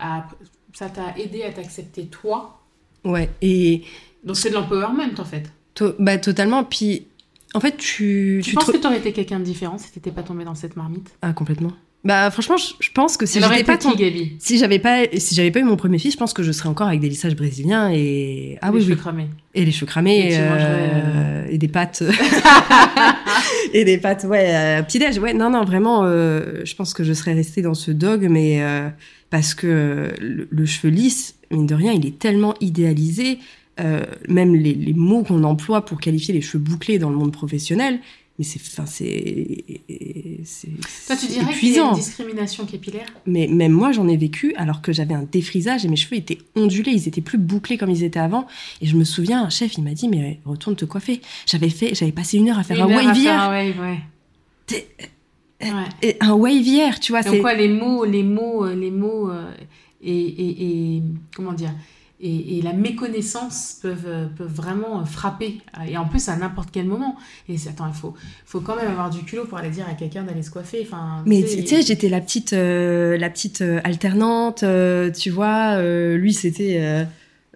[0.79, 2.61] t'a aidé à t'accepter toi?
[3.05, 3.83] ouais et
[4.25, 5.51] Donc c'est de l'empowerment en fait.
[5.75, 7.07] to- bah totalement puis
[7.55, 9.91] en fait tu Tu, tu penses te- que tu aurais été quelqu'un de différent si
[9.93, 11.09] t'étais pas tombé dans cette marmite?
[11.23, 11.73] Ah complètement.
[12.05, 13.77] Bah franchement, je, je pense que si été pas
[14.39, 16.69] si j'avais pas si j'avais pas eu mon premier fils, je pense que je serais
[16.69, 19.27] encore avec des lissages brésiliens et ah Les oui cheveux oui cramés.
[19.55, 22.05] et les cheveux cramés Et euh, et des pâtes.
[23.73, 25.35] et des pâtes ouais euh, petit déj ouais.
[25.35, 28.89] Non non vraiment euh, je pense que je serais restée dans ce dogme mais euh,
[29.31, 33.39] parce que le, le cheveu lisse mine de rien il est tellement idéalisé
[33.81, 37.33] euh, même les, les mots qu'on emploie pour qualifier les cheveux bouclés dans le monde
[37.33, 38.01] professionnel
[38.39, 39.65] mais c'est enfin c'est
[40.45, 40.69] c'est
[41.09, 43.07] Toi, tu dirais qu'il y a une discrimination capillaire?
[43.27, 46.39] Mais même moi, j'en ai vécu alors que j'avais un défrisage et mes cheveux étaient
[46.55, 48.47] ondulés, ils étaient plus bouclés comme ils étaient avant.
[48.81, 51.21] Et je me souviens, un chef, il m'a dit, mais retourne te coiffer.
[51.47, 53.51] J'avais fait, j'avais passé une heure à faire Une un wave hier.
[53.51, 53.75] ouais.
[53.81, 53.99] Ouais.
[56.03, 57.41] Et Un wave hier, tu vois, Donc c'est.
[57.41, 59.51] quoi, les mots, les mots, euh, les mots euh,
[60.01, 61.03] et, et, et-
[61.35, 61.73] comment dire?
[62.21, 65.59] Et, et la méconnaissance peuvent, euh, peuvent vraiment euh, frapper.
[65.87, 67.17] Et en plus, à n'importe quel moment.
[67.49, 69.95] Et c'est- attends, il faut, faut quand même avoir du culot pour aller dire à
[69.95, 70.81] quelqu'un d'aller se coiffer.
[70.83, 75.77] Enfin, Mais tu sais, j'étais la petite, euh, la petite euh, alternante, euh, tu vois.
[75.77, 77.05] euh, lui, c'était euh,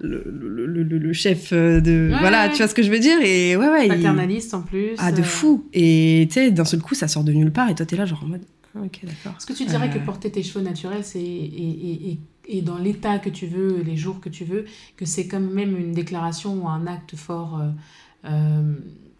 [0.01, 2.11] le, le- le- chef euh, de.
[2.13, 2.51] Ouais, voilà, ouais.
[2.53, 3.19] tu vois ce que je veux dire?
[3.23, 3.87] Et ouais, ouais.
[3.87, 4.95] il- paternaliste en plus.
[4.99, 5.67] Ah, de euh, fou.
[5.73, 8.07] Et tu sais, d'un seul coup, ça sort de nulle part et toi, t'es là,
[8.07, 8.43] genre en mode.
[8.77, 9.37] ah, ok, d'accord.
[9.39, 9.99] Est-ce que tu dirais Euh.
[9.99, 13.83] que porter tes cheveux naturels, c'est et, et, et, et dans l'état que tu veux,
[13.83, 14.65] les jours que tu veux,
[14.97, 18.75] que c'est quand même une déclaration ou un acte fort, euh, euh,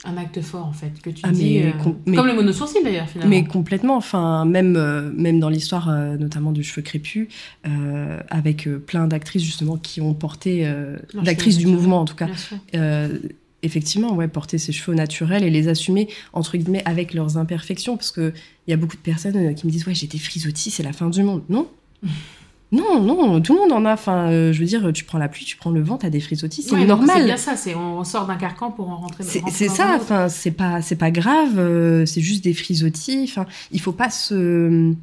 [0.05, 2.83] un acte fort en fait, que tu Ah, dis, mais euh, mais- comme le monosourcil
[2.83, 3.31] d'ailleurs finalement.
[3.31, 7.29] Mais complètement, enfin, même, euh, même dans l'histoire, euh, notamment du cheveu crépus,
[7.67, 10.69] euh, avec plein d'actrices justement qui ont porté,
[11.23, 12.29] d'actrices du mouvement en tout cas,
[13.65, 18.11] effectivement, ouais, porter ses cheveux naturels et les assumer, entre guillemets, avec leurs imperfections, parce
[18.11, 18.33] qu'il
[18.67, 21.09] y a beaucoup de personnes qui me disent, ouais, j'ai des frisottis, c'est la fin
[21.09, 21.43] du monde.
[21.49, 21.69] Non
[22.73, 23.93] Non, non, tout le monde en a.
[23.93, 26.21] Enfin, euh, je veux dire, tu prends la pluie, tu prends le vent, t'as des
[26.21, 27.25] frisottis, c'est Ouais, donc C'est normal.
[27.27, 29.23] bien ça, c'est on sort d'un carcan pour en rentrer.
[29.25, 33.21] C'est ça, enfin, c'est pas, c'est pas grave, euh, c'est juste des frisottis.
[33.25, 34.95] Enfin, il faut pas se.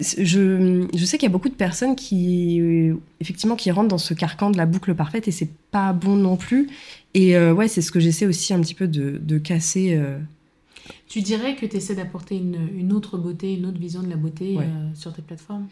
[0.00, 3.98] Je, je sais qu'il y a beaucoup de personnes qui, euh, effectivement, qui rentrent dans
[3.98, 6.68] ce carcan de la boucle parfaite et c'est pas bon non plus.
[7.14, 9.94] Et euh, ouais, c'est ce que j'essaie aussi un petit peu de, de casser.
[9.96, 10.18] euh.
[11.08, 14.16] Tu dirais que tu essaies d'apporter une, une autre beauté, une autre vision de la
[14.16, 14.64] beauté Ouais.
[14.64, 15.66] euh, sur tes plateformes?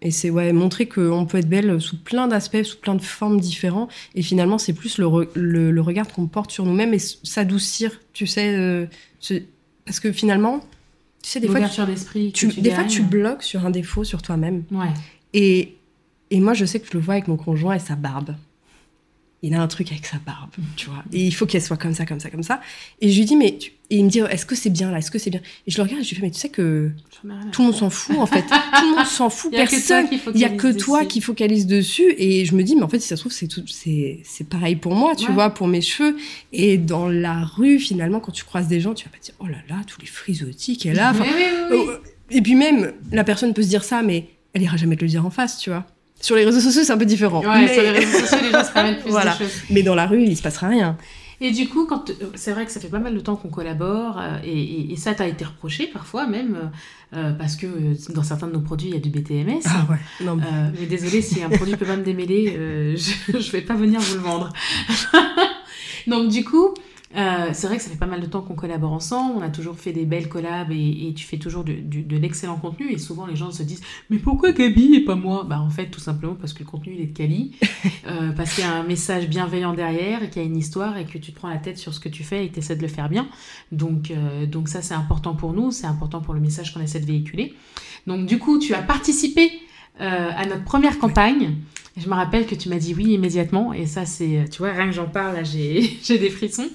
[0.00, 3.40] Et c'est ouais, montrer qu'on peut être belle sous plein d'aspects, sous plein de formes
[3.40, 3.90] différentes.
[4.14, 8.00] Et finalement, c'est plus le, re- le, le regard qu'on porte sur nous-mêmes et s'adoucir,
[8.12, 8.54] tu sais.
[8.56, 8.86] euh,
[9.18, 9.42] ce-
[9.84, 10.60] parce que finalement,
[11.22, 11.60] tu sais, des fois,
[12.32, 14.62] tu, des fois, tu bloques sur un défaut sur toi-même.
[14.70, 14.86] Ouais.
[15.34, 15.74] Et,
[16.30, 18.36] et moi, je sais que je le vois avec mon conjoint et sa barbe.
[19.42, 21.04] Il a un truc avec sa barbe, tu vois.
[21.12, 22.60] Et il faut qu'elle soit comme ça, comme ça, comme ça.
[23.00, 23.56] Et je lui dis, mais.
[23.56, 24.98] tu- Et il me dit, est-ce que c'est bien là?
[24.98, 25.40] Est-ce que c'est bien?
[25.66, 26.90] Et je le regarde et je lui fais, mais tu sais que
[27.52, 28.42] tout le monde s'en fout, en fait.
[28.42, 28.48] tout
[28.90, 29.52] le monde s'en fout.
[29.52, 30.06] Personne.
[30.34, 32.12] Il y a que toi qui focalise dessus.
[32.18, 34.48] Et je me dis, mais en fait, si ça se trouve, c'est tout- c'est c'est
[34.48, 35.32] pareil pour moi, tu Ouais.
[35.32, 36.16] vois, pour mes cheveux.
[36.52, 39.46] Et dans la rue, finalement, quand tu croises des gens, tu vas pas dire, oh
[39.46, 41.10] là là, tous les frisottis qu'elle a.
[41.12, 41.84] Enfin, Oui, oui, oui, oui.
[41.90, 41.98] euh,
[42.30, 45.08] Et puis même, la personne peut se dire ça, mais elle ira jamais te le
[45.08, 45.86] dire en face, tu vois.
[46.20, 47.40] Sur les réseaux sociaux, c'est un peu différent.
[47.42, 47.72] Ouais, mais...
[47.74, 49.32] sur les réseaux sociaux, les gens se plus Voilà.
[49.34, 49.52] de choses.
[49.70, 50.96] mais dans la rue, il se passera rien.
[51.40, 54.18] Et du coup, quand c'est vrai que ça fait pas mal de temps qu'on collabore,
[54.18, 56.56] euh, et, et- et ça t'a été reproché parfois même,
[57.14, 59.60] euh, euh, parce que euh, dans certains de nos produits, il y a du BTMS.
[59.66, 59.98] Ah ouais.
[60.24, 62.54] Non, mais- désolé, si un produit peut pas me démêler,
[62.96, 64.52] je, je vais pas venir vous le vendre.
[66.08, 66.74] Donc du coup,
[67.16, 69.48] euh, c'est vrai que ça fait pas mal de temps qu'on collabore ensemble, on a
[69.48, 72.90] toujours fait des belles collabs et, et tu fais toujours du- du- de l'excellent contenu
[72.92, 75.44] et souvent les gens se disent mais pourquoi Gabi et pas moi?
[75.48, 77.52] Bah en fait tout simplement parce que le contenu il est de quali,
[78.08, 80.98] euh, parce qu'il y a un message bienveillant derrière et qu'il y a une histoire
[80.98, 82.58] et que tu te prends la tête sur ce que tu fais et que tu
[82.60, 83.26] essaies de le faire bien.
[83.72, 87.00] Donc, euh, donc ça c'est important pour nous, c'est important pour le message qu'on essaie
[87.00, 87.54] de véhiculer.
[88.06, 89.50] Donc du coup tu as participé
[90.02, 91.54] euh, à notre première campagne.
[91.98, 94.86] Je me rappelle que tu m'as dit oui immédiatement, et ça c'est, tu vois, rien
[94.86, 96.68] que j'en parle, là j'ai des frissons.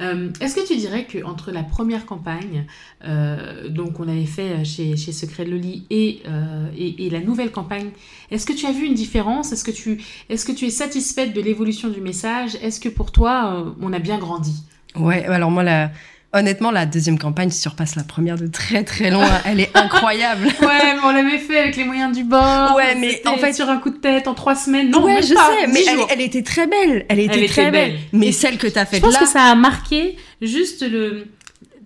[0.00, 2.66] Euh, Est-ce que tu dirais que entre la première campagne,
[3.04, 7.50] euh, donc on avait fait chez, chez Secret Loli, et, euh, et, et la nouvelle
[7.50, 7.90] campagne,
[8.30, 9.50] est-ce que tu as vu une différence?
[9.52, 12.56] Est-ce que tu est-ce que tu es satisfaite de l'évolution du message?
[12.62, 14.62] Est-ce que pour toi euh, on a bien grandi?
[14.94, 15.90] Ouais, alors moi, la...
[16.32, 19.28] honnêtement, la deuxième campagne surpasse la première de très très loin.
[19.44, 20.46] Elle est incroyable.
[20.46, 22.74] Ouais, mais on l'avait fait avec les moyens du bord.
[22.76, 24.90] Ouais, mais en fait- sur un coup de tête en trois semaines.
[24.90, 27.06] Non, ouais, même je pas, sais, mais elle, était très belle.
[27.08, 27.90] Elle était Elle était très belle.
[27.92, 27.98] belle.
[28.12, 31.26] Mais Et celle que t'as Je faite pense là, que ça a marqué juste le.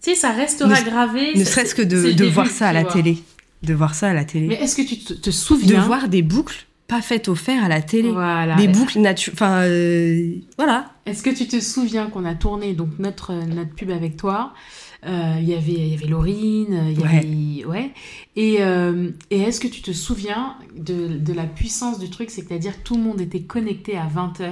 [0.03, 1.33] Tu sais, ça restera Ne- gravé.
[1.37, 2.93] ne serait-ce que de, le de début, voir ça à la vois.
[2.93, 3.19] télé.
[3.63, 4.47] De voir ça à la télé.
[4.49, 7.65] Mais est-ce que tu te, te de souviens voir des boucles pas faites au fer
[7.65, 8.11] à la télé.
[8.11, 8.55] Voilà.
[8.57, 9.35] Des boucles naturelles.
[9.35, 10.91] Enfin, euh, voilà.
[11.07, 14.53] Est-ce que tu te souviens qu'on a tourné donc notre notre pub avec toi?
[15.07, 17.17] Euh, Il y avait il y avait Laurine, il y Ouais.
[17.19, 17.91] avait ouais.
[18.37, 22.75] Et euh, et est-ce que tu te souviens de, de la puissance du truc, c'est-à-dire
[22.85, 24.51] tout le monde était connecté à 20 h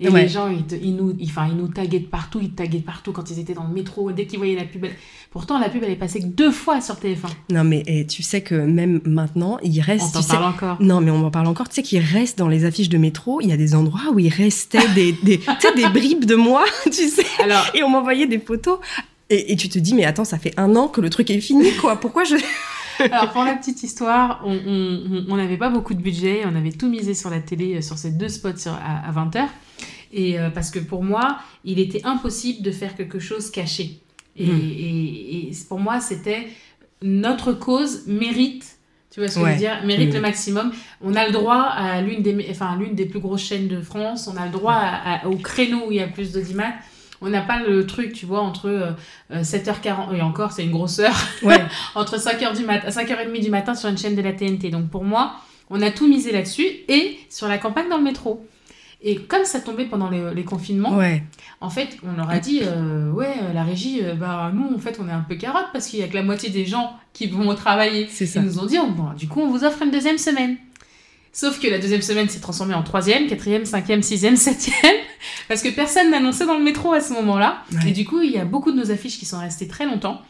[0.00, 0.22] Et Ouais.
[0.22, 2.78] les gens, ils, te- ils nous, ils, enfin, ils nous taguaient de partout, ils taguaient
[2.80, 4.86] de partout quand ils étaient dans le métro, dès qu'ils voyaient la pub.
[5.32, 7.28] Pourtant, la pub, elle est passée que deux fois sur TF1.
[7.50, 10.12] Non, mais eh, tu sais que même maintenant, il On reste.
[10.12, 10.76] t'en tu sais, parle encore.
[10.82, 11.68] Non, mais on en parle encore.
[11.70, 14.18] Tu sais qu'il reste dans les affiches de métro, il y a des endroits où
[14.18, 17.24] il restait des, des, tu sais, des bribes de moi, tu sais.
[17.42, 18.78] Alors, Et on m'envoyait des photos.
[19.30, 21.40] Et, et tu te dis, mais attends, ça fait un an que le truc est
[21.40, 21.98] fini, quoi.
[21.98, 22.36] Pourquoi je.
[23.10, 26.72] Alors pour la petite histoire, on on- on n'avait pas beaucoup de budget, on avait
[26.72, 29.46] tout misé sur la télé, euh, sur ces deux spots sur- à, 20h.
[30.12, 34.01] Et euh, parce que pour moi, il était impossible de faire quelque chose caché.
[34.36, 34.60] Et, Mm.
[34.78, 36.48] et- et pour moi, c'était
[37.02, 38.78] notre cause mérite,
[39.10, 40.72] tu vois ce que je veux dire, mérite le maximum.
[41.02, 44.28] On a le droit à l'une des, enfin, l'une des plus grosses chaînes de France,
[44.32, 46.72] on a le droit à- à- au créneau où il y a plus d'audimat.
[47.20, 48.90] On n'a pas le truc, tu vois, entre euh,
[49.32, 51.60] euh, 7h40, et encore, c'est une grosse heure, Ouais.
[51.94, 54.70] entre 5h du matin, 5h30 du matin sur une chaîne de la TNT.
[54.70, 55.34] Donc pour moi,
[55.70, 58.44] on a tout misé là-dessus et sur la campagne dans le métro.
[59.04, 61.24] Et comme ça tombait pendant les, les confinements, Ouais.
[61.60, 64.78] en fait, on leur a dit euh, ouais, euh, la régie, euh, bah nous en
[64.78, 66.92] fait, on est un peu carotte parce qu'il y a que la moitié des gens
[67.12, 68.06] qui vont travailler.
[68.10, 68.38] C'est ça.
[68.40, 70.56] Ils nous ont dit bon, du coup, on vous offre une deuxième semaine.
[71.32, 74.96] Sauf que la deuxième semaine s'est transformée en troisième, quatrième, cinquième, sixième, septième,
[75.48, 77.62] parce que personne n'annonçait dans le métro à ce moment-là.
[77.72, 77.88] Ouais.
[77.90, 80.20] Et du coup, il y a beaucoup de nos affiches qui sont restées très longtemps.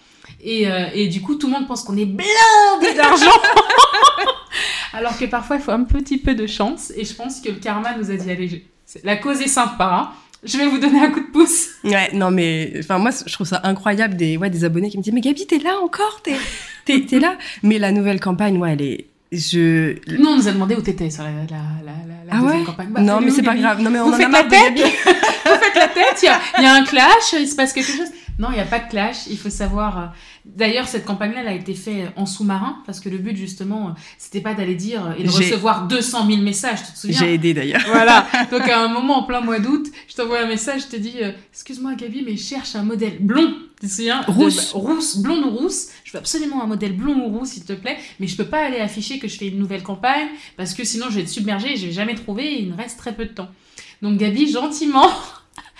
[0.40, 3.31] Et, euh, et du coup, tout le monde pense qu'on est blindé d'argent.
[4.92, 6.92] Alors que parfois, il faut un petit peu de chance.
[6.97, 8.64] Et je pense que le karma nous a dit allez,
[9.05, 9.85] la cause est sympa.
[9.92, 10.11] hein.
[10.45, 11.68] Je vais vous donner un coup de pouce.
[11.85, 15.03] Ouais, non, mais enfin, moi, je trouve ça incroyable des, ouais, des abonnés qui me
[15.03, 16.21] disent Mais Gabi, t'es là encore
[16.85, 19.07] T'es t'es là Mais la nouvelle campagne, ouais, elle est.
[19.31, 19.95] Je.
[20.18, 21.35] Nous, on nous a demandé où t'étais sur la, la,
[21.87, 21.92] la,
[22.27, 22.66] la, Ah deuxième ouais?
[22.66, 22.88] campagne.
[22.90, 23.81] Bah, non, mais c'est pas grave.
[23.81, 24.83] Non, mais on Vous en a marre de tête Gabi.
[25.53, 27.73] Vous faites la tête, il y a, il y a un clash, il se passe
[27.73, 28.09] quelque chose.
[28.38, 29.99] Non, il n'y a pas de clash, il faut savoir.
[29.99, 30.07] euh,
[30.47, 33.93] D'ailleurs, cette campagne-là, elle a été faite en sous-marin, parce que le but, justement, euh,
[34.19, 37.19] c'était pas d'aller dire euh, et de recevoir 200 000 messages, tu te souviens?
[37.21, 37.83] J'ai aidé d'ailleurs.
[37.87, 38.27] Voilà.
[38.51, 41.17] Donc, à un moment, en plein mois d'août, je t'envoie un message, je te dis
[41.23, 43.53] euh, Excuse-moi, Gabi, mais je cherche un modèle blond.
[43.81, 44.23] Tu te souviens?
[44.23, 44.73] De- Rousse.
[44.73, 45.88] rousse, blonde ou rousse.
[46.05, 47.99] Je veux absolument un modèle blond ou rousse, s'il te plaît.
[48.19, 51.07] Mais je peux pas aller afficher que je fais une nouvelle campagne, parce que sinon,
[51.11, 53.27] je vais être submergée et je vais jamais trouver et il me reste très peu
[53.27, 53.49] de temps.
[54.01, 55.09] Donc, Gabi, gentiment,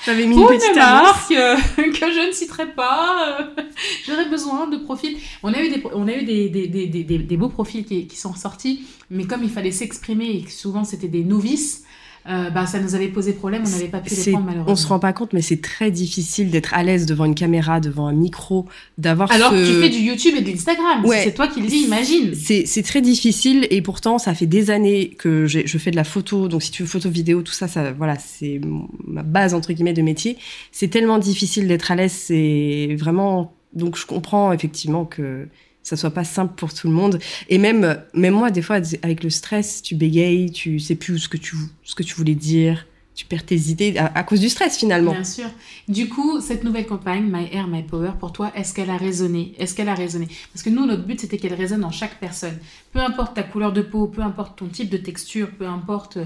[0.05, 3.62] J'avais mis une petite marque euh, que je ne citerai pas, euh,
[4.05, 5.17] j'aurais besoin de profils.
[5.43, 8.07] On a eu des, on a eu des, des, des, des, des beaux profils qui,
[8.07, 11.85] qui sont sortis, mais comme il fallait s'exprimer et que souvent c'était des novices,
[12.29, 14.73] euh, bah, ça nous avait posé problème, on n'avait pas pu les prendre malheureusement.
[14.73, 17.81] On se rend pas compte, mais c'est très difficile d'être à l'aise devant une caméra,
[17.81, 19.57] devant un micro, d'avoir Alors ce...
[19.57, 21.23] que tu fais du YouTube et de l'Instagram, Ouais.
[21.25, 22.35] C'est toi qui le dis, imagine.
[22.35, 26.05] C'est c'est très difficile et pourtant ça fait des années que je fais de la
[26.05, 26.49] photo.
[26.49, 28.61] Donc si tu veux photo, vidéo, tout ça, ça voilà, c'est
[29.07, 30.37] ma base entre guillemets de métier.
[30.71, 33.55] C'est tellement difficile d'être à l'aise, c'est vraiment.
[33.73, 35.49] Donc je comprends effectivement que
[35.83, 37.18] ça soit pas simple pour tout le monde.
[37.49, 41.29] Et même même moi des fois avec le stress, tu bégayes, tu sais plus ce
[41.29, 44.49] que tu ce que tu voulais dire, tu perds tes idées à, à cause du
[44.49, 45.12] stress finalement.
[45.12, 45.49] Bien sûr.
[45.88, 49.53] Du coup, cette nouvelle campagne, My Air, My Power, pour toi, est-ce qu'elle a résonné?
[49.59, 50.29] Est-ce qu'elle a résonné?
[50.53, 52.57] Parce que nous, notre but, c'était qu'elle résonne en chaque personne.
[52.92, 56.16] Peu importe ta couleur de peau, peu importe ton type de texture, peu importe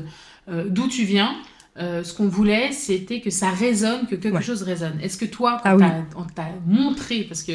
[0.49, 1.35] euh, d'où tu viens,
[1.79, 4.43] euh, ce qu'on voulait, c'était que ça résonne, que quelque Ouais.
[4.43, 4.99] chose résonne.
[5.03, 5.83] Est-ce que toi, quand Ah oui.
[5.83, 7.53] t'as- on t'a montré, parce que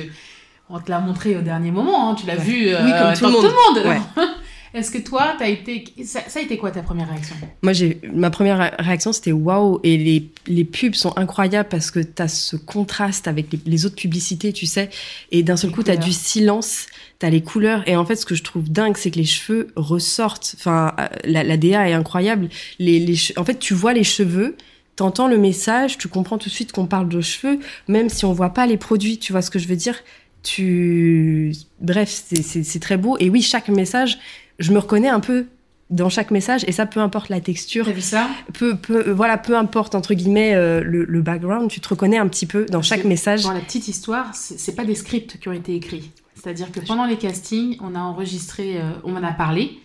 [0.71, 2.43] on te l'a montré au dernier moment, hein, tu l'as Ouais.
[2.43, 3.85] vu euh, Oui, comme tout le monde.
[3.85, 4.27] monde.
[4.73, 7.35] Est-ce que toi, été, ça, ça a été quoi ta première réaction?
[7.61, 9.81] Moi, j'ai ma première ré- réaction, c'était waouh.
[9.83, 13.85] Et les, les pubs sont incroyables parce que tu as ce contraste avec les, les
[13.85, 14.89] autres publicités, tu sais.
[15.31, 16.85] Et d'un seul Les coup, tu as du silence,
[17.19, 17.83] tu as les couleurs.
[17.85, 20.55] Et en fait, ce que je trouve dingue, c'est que les cheveux ressortent.
[20.57, 22.47] Enfin, euh, la, la DA est incroyable.
[22.79, 24.55] Les, en fait, tu vois les cheveux.
[24.95, 28.33] T'entends le message, tu comprends tout de suite qu'on parle de cheveux, même si on
[28.33, 29.95] voit pas les produits, tu vois ce que je veux dire?
[30.43, 33.17] Tu, bref, c'est- très beau.
[33.19, 34.19] Et oui, chaque message,
[34.59, 35.45] je me reconnais un peu
[35.89, 38.29] dans chaque message, et ça, peu importe la texture, vu ça?
[38.53, 42.17] Peu, peu, euh, voilà, peu importe entre guillemets euh, le, le background, tu te reconnais
[42.17, 43.43] un petit peu dans chaque que- message.
[43.43, 46.09] Dans la petite histoire, c'est c'est pas des scripts qui ont été écrits.
[46.35, 49.79] C'est-à-dire que pendant les castings, on a enregistré, euh, on en a parlé,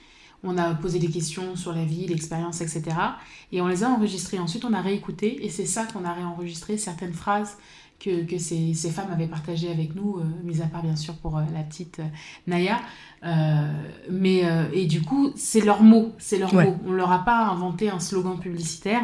[0.45, 2.83] on a posé des questions sur la vie, l'expérience, etc.
[3.53, 4.39] Et on les a enregistrés.
[4.39, 7.57] Ensuite, on a réécouté et c'est ça qu'on a réenregistré, certaines phrases
[7.99, 11.15] que, que ces, ces femmes avaient partagées avec nous, euh, mis à part bien sûr
[11.15, 12.05] pour euh, la petite euh,
[12.47, 12.79] Naya.
[14.11, 16.65] Mais, et du coup, c'est leurs mots, c'est leurs Ouais.
[16.67, 16.77] mots.
[16.87, 19.03] On leur a pas inventé un slogan publicitaire.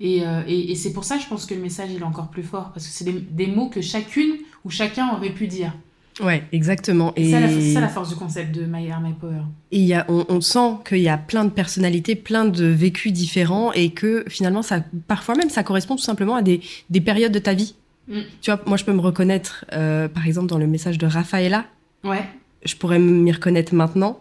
[0.00, 2.42] Et, et, et c'est pour ça, je pense que le message il est encore plus
[2.42, 5.74] fort, parce que c'est des, des mots que chacune ou chacun aurait pu dire.
[6.22, 7.12] Ouais, exactement.
[7.16, 9.42] Et Et c'est ça la force du concept de My Air, My Power.
[9.72, 13.12] et y a, on, on sent qu'il y a plein de personnalités, plein de vécus
[13.12, 17.32] différents, et que finalement, ça, parfois même, ça correspond tout simplement à des, des périodes
[17.32, 17.74] de ta vie.
[18.10, 18.20] Mm.
[18.42, 21.64] Tu vois, moi, je peux me reconnaître, euh, par exemple, dans le message de Rafaela.
[22.04, 22.24] Ouais.
[22.64, 24.20] Je pourrais m'y reconnaître maintenant.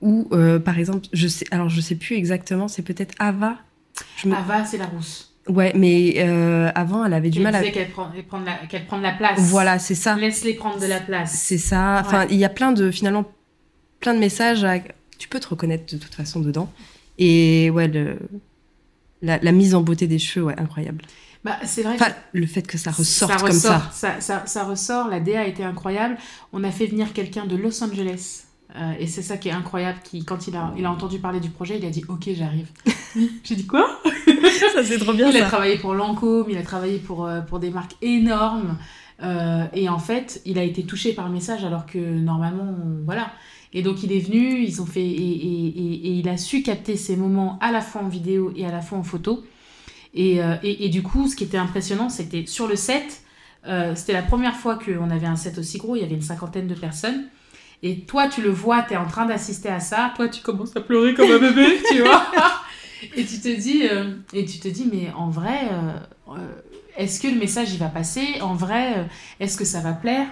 [0.00, 3.56] Ou, euh, par exemple, je sais, alors je sais plus exactement, c'est peut-être Ava.
[4.16, 5.34] Je me- Ava, c'est la rousse.
[5.48, 7.62] Ouais, mais euh, avant, elle avait du Elle mal à.
[7.62, 9.38] qu'elle prend, qu'elle prend la, qu'elle prend de la place.
[9.40, 10.14] Voilà, c'est ça.
[10.16, 11.32] Laisse-les prendre de la place.
[11.32, 12.02] C'est ça.
[12.04, 13.24] Enfin, il y a plein de finalement
[14.00, 14.62] plein de messages.
[14.64, 14.78] à-
[15.18, 16.70] Tu peux te reconnaître de toute façon dedans.
[17.18, 18.18] Et ouais, le...
[19.22, 21.02] la, la mise en beauté des cheveux, ouais, incroyable.
[21.44, 24.20] Bah, c'est vrai que Enfin, le fait que ça ressorte ça comme ressort, ça.
[24.20, 24.64] ça.
[24.64, 26.16] Ressort, la DA a été incroyable.
[26.52, 28.44] On a fait venir quelqu'un de Los Angeles.
[28.76, 29.98] euh, et c'est ça qui est incroyable.
[30.04, 32.68] Qui, quand il a, il a entendu parler du projet, il a dit Ok, j'arrive.
[33.44, 33.88] J'ai dit Quoi?
[34.74, 37.58] Ça c'est trop bien Il a travaillé pour Lancôme, il a travaillé pour, euh, pour
[37.60, 38.76] des marques énormes.
[39.22, 43.04] Euh, et en fait, il a été touché par le message alors que normalement, on-
[43.04, 43.30] voilà.
[43.72, 46.62] Et donc il est venu, ils ont fait et, et- et- et il a su
[46.62, 49.44] capter ces moments à la fois en vidéo et à la fois en photo.
[50.18, 53.22] Et, euh, et- et du coup, ce qui était impressionnant, c'était sur le set.
[53.66, 55.94] euh, c'était la première fois qu'on avait un set aussi gros.
[55.96, 57.24] Il y avait une cinquantaine de personnes.
[57.82, 60.12] Et toi, tu le vois, tu es en train d'assister à ça.
[60.16, 62.22] Toi, tu commences à pleurer comme un bébé, tu vois.
[63.16, 66.38] Et tu te dis, euh, et tu te dis, mais en vrai, euh,
[66.96, 68.26] est-ce que le message il va passer?
[68.40, 69.06] En vrai,
[69.40, 70.26] est-ce que ça va plaire?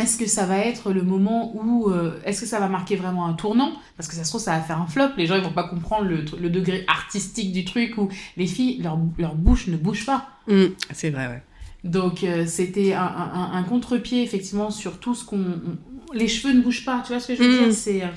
[0.00, 3.26] Est-ce que ça va être le moment où, euh, est-ce que ça va marquer vraiment
[3.26, 3.72] un tournant?
[3.96, 5.08] Parce que ça se trouve, ça va faire un flop.
[5.18, 8.80] Les gens ils vont pas comprendre le, le degré artistique du truc où les filles,
[8.82, 10.28] leur, leur bouche ne bouge pas.
[10.48, 11.42] Mm, c'est vrai, ouais.
[11.84, 15.38] Donc euh, c'était un, un, un contre-pied effectivement sur tout ce qu'on...
[15.40, 17.64] on- Les cheveux ne bougent pas, tu vois ce que je veux Mm.
[17.64, 17.74] dire?
[17.74, 18.02] C'est...
[18.04, 18.08] euh,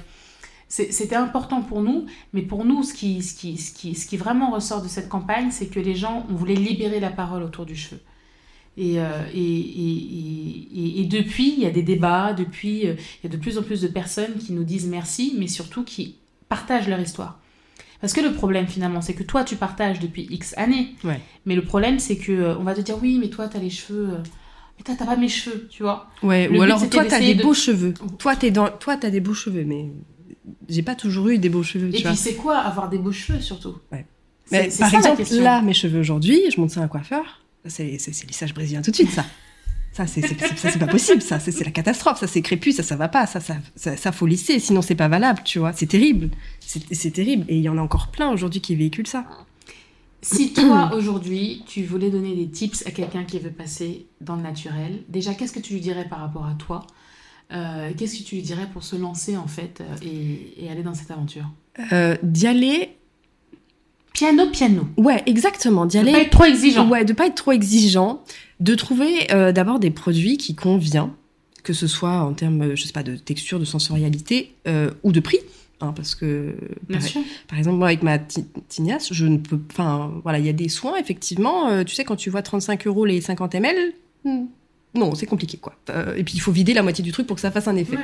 [0.67, 4.05] c'est- C'était important pour nous, mais pour nous, ce qui, ce, qui, ce, qui, ce
[4.07, 7.43] qui vraiment ressort de cette campagne, c'est que les gens, on voulait libérer la parole
[7.43, 7.99] autour du cheveu.
[8.77, 13.29] Et, euh, et, et, et, et depuis, il y a des débats, depuis, euh, il
[13.29, 16.15] y a de plus en plus de personnes qui nous disent merci, mais surtout qui
[16.49, 17.39] partagent leur histoire.
[18.01, 21.21] Parce que le problème finalement, c'est que toi, tu partages depuis X années, Ouais.
[21.45, 23.69] mais le problème, c'est que euh, on va te dire oui, mais toi, t'as les
[23.69, 24.09] cheveux.
[24.77, 26.07] Mais toi, t'as pas mes cheveux, tu vois.
[26.21, 27.93] Ouais, Le ou but, alors toi, t'as des de- beaux cheveux.
[28.19, 28.67] Toi, t'es dans...
[28.69, 29.89] toi, t'as des beaux cheveux, mais
[30.67, 33.39] j'ai pas toujours eu des beaux cheveux, Et puis, c'est quoi avoir des beaux cheveux
[33.39, 33.75] surtout?
[33.93, 34.05] Ouais.
[34.51, 37.41] Mais par ça, exemple, là, mes cheveux aujourd'hui, je monte ça à un coiffeur.
[37.67, 37.85] C'est
[38.27, 39.25] lissage brésilien tout de suite, ça.
[39.91, 41.39] Ça, c'est c'est- c'est- ça, c'est pas possible, ça.
[41.39, 42.19] C'est c'est la catastrophe.
[42.19, 43.25] Ça, c'est crépus, ça, ça va pas.
[43.27, 45.71] Ça, ça, ça, ça, faut lisser, sinon c'est pas valable, tu vois.
[45.73, 46.29] C'est terrible.
[46.59, 47.45] C'est terrible.
[47.47, 49.25] Et il y en a encore plein aujourd'hui qui véhiculent ça.
[50.21, 54.41] Si toi, aujourd'hui, tu voulais donner des tips à quelqu'un qui veut passer dans le
[54.41, 56.87] naturel, déjà, qu'est-ce que tu lui dirais par rapport à toi?
[57.53, 60.81] Euh, Qu'est-ce que tu lui dirais pour se lancer, en fait, euh, et, et aller
[60.81, 61.45] dans cette aventure?
[61.93, 62.97] Euh, d'y aller.
[64.15, 64.87] Piano, piano.
[64.97, 65.85] Ouais, exactement.
[65.85, 66.11] D'y Ne aller.
[66.13, 66.89] pas être trop exigeant.
[66.89, 68.23] Ouais, de pas être trop exigeant,
[68.59, 71.11] de trouver euh, d'abord des produits qui conviennent,
[71.63, 75.11] que ce soit en termes, euh, je sais pas, de texture, de sensorialité euh, ou
[75.11, 75.39] de prix.
[75.81, 76.55] hein, parce que
[76.89, 77.01] par,
[77.49, 80.53] par exemple moi avec ma ti- tignasse je ne peux enfin voilà il y a
[80.53, 83.91] des soins effectivement euh, tu sais quand tu vois 35 euros les 50 ml
[84.23, 84.45] hmm,
[84.97, 87.35] non c'est compliqué quoi Euh, et puis il faut vider la moitié du truc pour
[87.35, 88.03] que ça fasse un effet Ouais,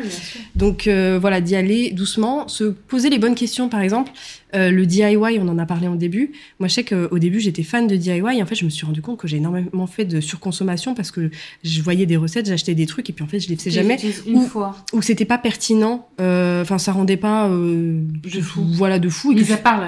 [0.56, 3.69] donc euh, voilà, d'y aller doucement, se poser les bonnes questions.
[3.69, 4.12] Par exemple,
[4.56, 6.32] euh, le DIY, on en a parlé au début.
[6.60, 8.21] Moi, je sais qu'au début, j'étais fan de DIY.
[8.38, 11.12] Et en fait, je me suis rendu compte que j'ai énormément fait de surconsommation parce
[11.12, 11.32] que
[11.63, 13.97] je voyais des recettes, j'achetais des trucs et puis en fait, je les faisais jamais.
[14.27, 14.75] une Ou- fois.
[14.93, 16.08] Ou c'était pas pertinent.
[16.19, 18.63] Enfin, ça rendait pas De fou.
[18.73, 19.32] Voilà, de fou.
[19.32, 19.82] Et Mis que- à part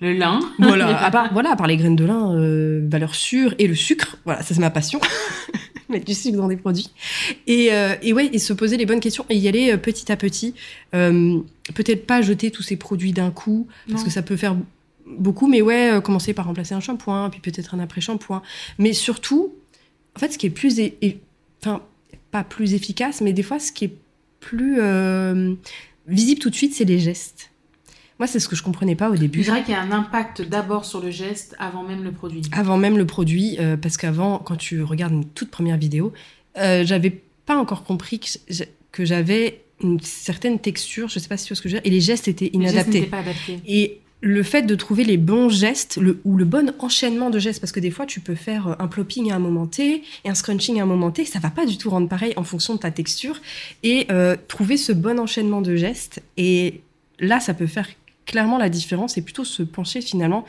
[0.00, 0.40] le, le lin.
[0.58, 2.34] voilà, à part, voilà, à part les graines de lin,
[2.88, 4.16] valeur sûre et le sucre.
[4.24, 5.00] Voilà, ça c'est ma passion.
[5.94, 6.90] Mettre du sucre dans des produits.
[7.46, 10.10] Et, euh, et ouais, et se poser les bonnes questions et y aller euh, petit
[10.12, 10.54] à petit.
[10.94, 11.40] Euh,
[11.74, 14.06] Peut-être pas jeter tous ces produits d'un coup, parce Non.
[14.06, 14.56] que ça peut faire
[15.06, 18.42] beaucoup, mais ouais, euh, commencer par remplacer un shampoing, puis peut-être un après-shampoing.
[18.78, 19.54] Mais surtout,
[20.16, 20.80] en fait, ce qui est plus.
[21.62, 21.82] Enfin,
[22.30, 23.94] pas plus efficace, mais des fois, ce qui est
[24.40, 24.80] plus
[26.06, 27.49] visible tout de suite, c'est les gestes.
[28.20, 29.40] Moi, c'est ce que je comprenais pas au Je début.
[29.40, 32.42] dirais qu'il y a un impact d'abord sur le geste avant même le produit.
[32.52, 36.12] avant même le produit, euh, parce qu'avant, quand tu regardes une toute première vidéo,
[36.58, 38.20] euh, j'avais pas encore compris
[38.92, 41.80] que j'avais une certaine texture, je sais pas si tu vois ce que je veux
[41.80, 42.92] dire, et les gestes étaient Les gestes inadaptés.
[43.00, 43.60] n'étaient pas adaptés.
[43.66, 47.58] Et le fait de trouver les bons gestes, le, ou le bon enchaînement de gestes,
[47.60, 50.28] parce que des fois tu peux faire euh, un plopping à un moment T et
[50.28, 52.74] un scrunching à un moment T, ça va pas du tout rendre pareil en fonction
[52.74, 53.40] de ta texture,
[53.82, 56.82] et euh, trouver ce bon enchaînement de gestes, et
[57.18, 57.88] là ça peut faire
[58.26, 60.44] clairement la différence, et plutôt se pencher finalement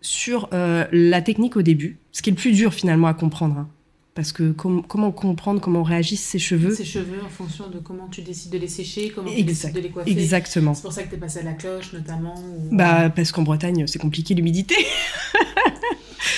[0.00, 3.56] sur euh, la technique au début, ce qui est le plus dur finalement à comprendre.
[3.58, 3.68] hein.
[4.14, 6.74] Parce que com- comment comprendre comment réagissent ses cheveux?
[6.74, 9.80] Ses cheveux en fonction de comment tu décides de les sécher, comment tu décides de
[9.80, 10.10] les coiffer.
[10.10, 10.72] Exactement.
[10.72, 12.34] C'est pour ça que tu es passé à la cloche notamment.
[12.34, 14.74] ou- Bah, parce qu'en Bretagne, c'est compliqué l'humidité.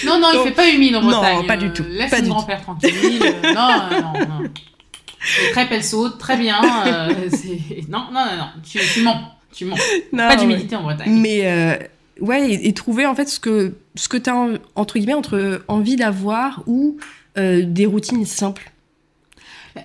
[0.06, 1.46] Non, non, il Donc- fait pas humide en Non, Bretagne.
[1.46, 2.90] pas du Euh, tout, Laisse pas grand-père tranquille.
[3.22, 4.42] Euh, non, non, non.
[4.42, 6.60] Les crêpes, elles sautent, très bien.
[6.86, 7.08] euh,
[7.88, 8.46] non, non, non, non.
[8.62, 9.20] Tu, tu mens.
[9.52, 9.76] Tu mens.
[10.12, 10.36] Non, pas ouais.
[10.36, 11.20] d'humidité en Bretagne.
[11.20, 11.76] Mais euh,
[12.20, 15.62] ouais, et, et trouver en fait ce que, ce que tu as entre guillemets entre
[15.68, 16.96] envie d'avoir ou
[17.36, 18.72] euh, des routines simples.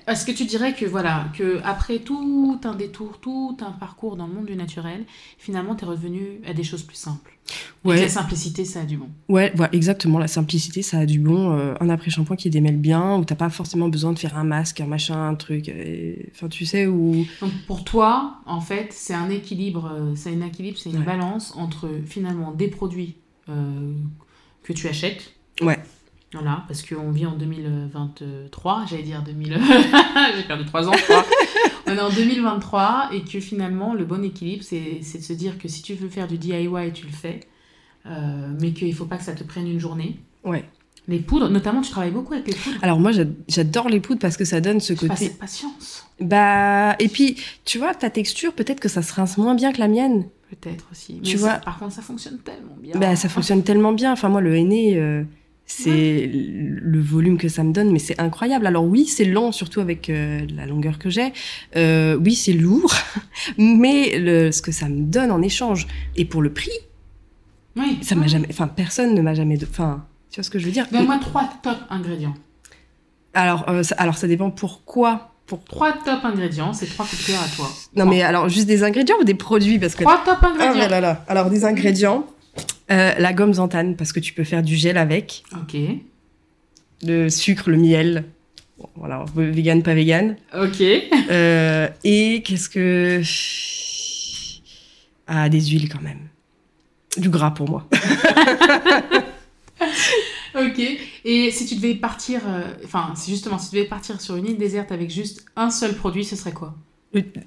[0.07, 4.26] Est-ce que tu dirais que voilà, que après tout un détour, tout un parcours dans
[4.28, 5.05] le monde du naturel,
[5.38, 7.38] finalement, tu es revenu à des choses plus simples
[7.83, 7.97] Ouais.
[7.97, 9.09] que la simplicité, ça a du bon.
[9.27, 10.17] Ouais, voilà, exactement.
[10.17, 11.51] La simplicité, ça a du bon.
[11.57, 14.79] Euh, un après-shampoing qui démêle bien, où t'as pas forcément besoin de faire un masque,
[14.79, 15.67] un machin, un truc.
[15.67, 17.25] et- Enfin, tu sais, où.
[17.41, 21.03] Donc pour toi, en fait, c'est un équilibre, euh, c'est un équilibre, c'est une Ouais.
[21.05, 23.15] balance entre finalement des produits
[23.49, 23.93] euh,
[24.63, 25.33] que tu achètes.
[25.61, 25.77] Ouais.
[26.34, 29.59] Voilà, parce qu'on vit en 2023, j'allais dire 2000.
[30.38, 31.25] J'ai perdu 3 ans, je crois.
[31.88, 35.67] On est en 2023 et que finalement, le bon équilibre, c'est de se dire que
[35.67, 37.41] si tu veux faire du DIY, tu le fais,
[38.07, 40.17] euh, mais qu'il faut pas que ça te prenne une journée.
[40.43, 40.65] Ouais.
[41.09, 42.77] Les poudres, notamment, tu travailles beaucoup avec les poudres.
[42.81, 45.29] Alors, moi, j'a- j'adore les poudres parce que ça donne ce pas côté.
[45.31, 49.73] patience, Bah, et puis, tu vois, ta texture, peut-être que ça se rince moins bien
[49.73, 50.25] que la mienne.
[50.49, 51.19] peut-être aussi.
[51.21, 52.97] Tu Mais vois- ça, par contre, ça fonctionne tellement bien.
[52.97, 54.13] Bah, ça fonctionne tellement bien.
[54.13, 55.23] Enfin, moi, le henné, euh,
[55.66, 58.68] c'est le volume que ça me donne, mais c'est incroyable.
[58.68, 61.32] Alors, oui, c'est lent, surtout avec euh, la longueur que j'ai.
[61.76, 62.93] Euh, oui, c'est lourd,
[63.57, 66.72] mais le, ce que ça me donne en échange, et pour le prix,
[67.76, 67.97] Oui.
[68.01, 68.47] ça m'a jamais.
[68.49, 69.57] Enfin, personne ne m'a jamais.
[69.64, 70.86] Enfin, tu vois ce que je veux dire?
[70.91, 72.36] Donne-moi trois top ingrédients.
[73.34, 75.30] alors, euh, ça, alors, ça dépend pourquoi.
[75.45, 75.64] Pour...
[75.66, 77.68] Trois top ingrédients, c'est trois coups de cœur à toi.
[77.95, 79.78] Non, mais alors, juste des ingrédients ou des produits?
[79.80, 80.03] Parce que.
[80.03, 80.74] Trois top Ah, ingrédients.
[80.76, 81.26] là, là, là.
[81.28, 82.26] Alors, des ingrédients.
[82.91, 85.43] Euh, la gomme xanthane, parce que tu peux faire du gel avec.
[85.56, 85.76] Ok.
[87.04, 88.26] le sucre, le miel.
[88.78, 90.36] Bon, Voilà, vegan, pas vegan.
[90.56, 90.82] Ok.
[90.82, 93.22] Euh, et qu'est-ce que.
[95.28, 96.28] Ah, des huiles quand même.
[97.18, 97.88] Du gras pour moi.
[100.56, 100.80] Ok.
[101.26, 104.58] Et si tu devais partir, euh, enfin, justement, si tu devais partir sur une île
[104.58, 106.76] déserte avec juste un seul produit, ce serait quoi?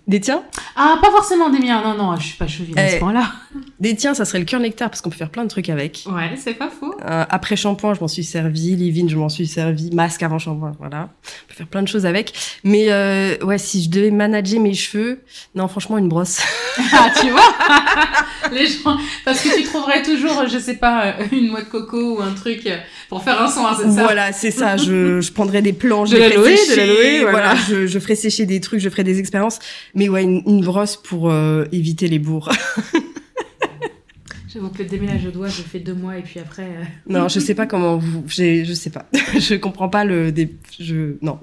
[0.07, 0.43] Des tiens
[0.77, 1.83] Ah, pas forcément des miens.
[1.83, 2.99] Non, non, je suis pas chauvine à ce Eh.
[3.01, 3.33] point-là.
[3.81, 6.05] Des tiens, ça serait le cœur nectar parce qu'on peut faire plein de trucs avec.
[6.07, 6.95] Ouais, c'est pas faux.
[7.05, 8.77] Euh, après shampoing, je m'en suis servi.
[8.77, 9.91] Livine, je m'en suis servi.
[9.93, 11.09] Masque avant shampoing, voilà.
[11.25, 12.33] On peut faire plein de choses avec.
[12.63, 15.21] Mais euh, ouais, si je devais manager mes cheveux,
[15.57, 16.41] non, franchement, une brosse.
[16.93, 17.55] Ah, tu vois?
[18.53, 22.19] Les gens, parce que tu trouverais toujours, je sais pas, euh, une noix de coco
[22.19, 22.69] ou un truc
[23.09, 24.77] pour faire un soin, c'est ça Voilà, c'est ça.
[24.77, 27.55] Je, je prendrais des planches, De je les de sécher, voilà.
[27.69, 29.59] je, je ferais sécher des trucs, je ferais des expériences.
[29.95, 32.51] Mais ouais, une, une brosse pour euh, éviter les bourres.
[34.53, 36.63] J'avoue que le déménage au doigt, je fais deux mois et puis après.
[36.63, 38.25] euh, non, je sais pas comment vous.
[38.27, 39.07] Je sais pas.
[39.39, 40.33] je comprends pas le.
[40.33, 41.39] Des, je non.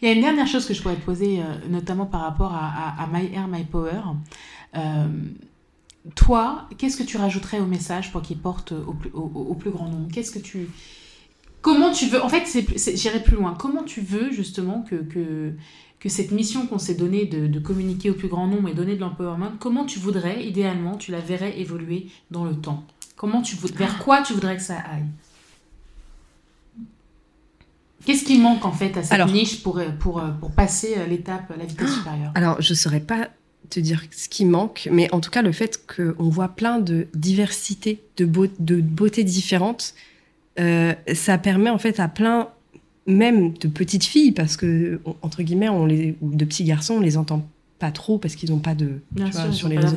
[0.00, 2.94] Il y a une dernière chose que je pourrais poser, euh, notamment par rapport à,
[3.00, 3.90] à- à My Air, My Power.
[4.76, 5.06] Euh,
[6.14, 9.54] toi, qu'est-ce que tu rajouterais au message pour qu'il porte au plus, au, au- au
[9.54, 10.08] plus grand nombre?
[10.12, 10.68] Qu'est-ce que tu...
[11.60, 12.22] Comment tu veux...
[12.22, 12.44] En fait,
[12.96, 13.54] j'irai plus loin.
[13.58, 15.52] Comment tu veux justement que, que,
[15.98, 18.94] que cette mission qu'on s'est donnée de, de communiquer au plus grand nombre et donner
[18.94, 22.84] de l'empowerment, comment tu voudrais, idéalement, tu la verrais évoluer dans le temps?
[23.16, 25.06] Comment tu voud- Vers quoi tu voudrais que ça aille?
[28.04, 31.52] Qu'est-ce qui manque en fait à cette Alors- niche pour, pour, pour passer euh, l'étape,
[31.58, 32.30] la vitesse supérieure?
[32.36, 33.28] Alors, je saurais pas
[33.70, 37.06] te dire ce qui manque, mais en tout cas, le fait qu'on voit plein de
[37.14, 39.94] diversité, de, beau- de beautés différentes,
[40.58, 42.48] euh, ça permet en fait à plein,
[43.06, 47.00] même de petites filles, parce que, entre guillemets, on les, ou de petits garçons, on
[47.00, 47.46] les entend
[47.78, 49.00] pas trop parce qu'ils n'ont pas de.
[49.26, 49.96] Tu sûr, sur les réseaux.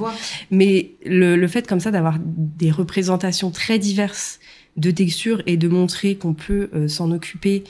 [0.51, 4.39] Mais le, le fait comme ça d'avoir des représentations très diverses
[4.77, 7.63] de textures et de montrer qu'on peut euh, s'en occuper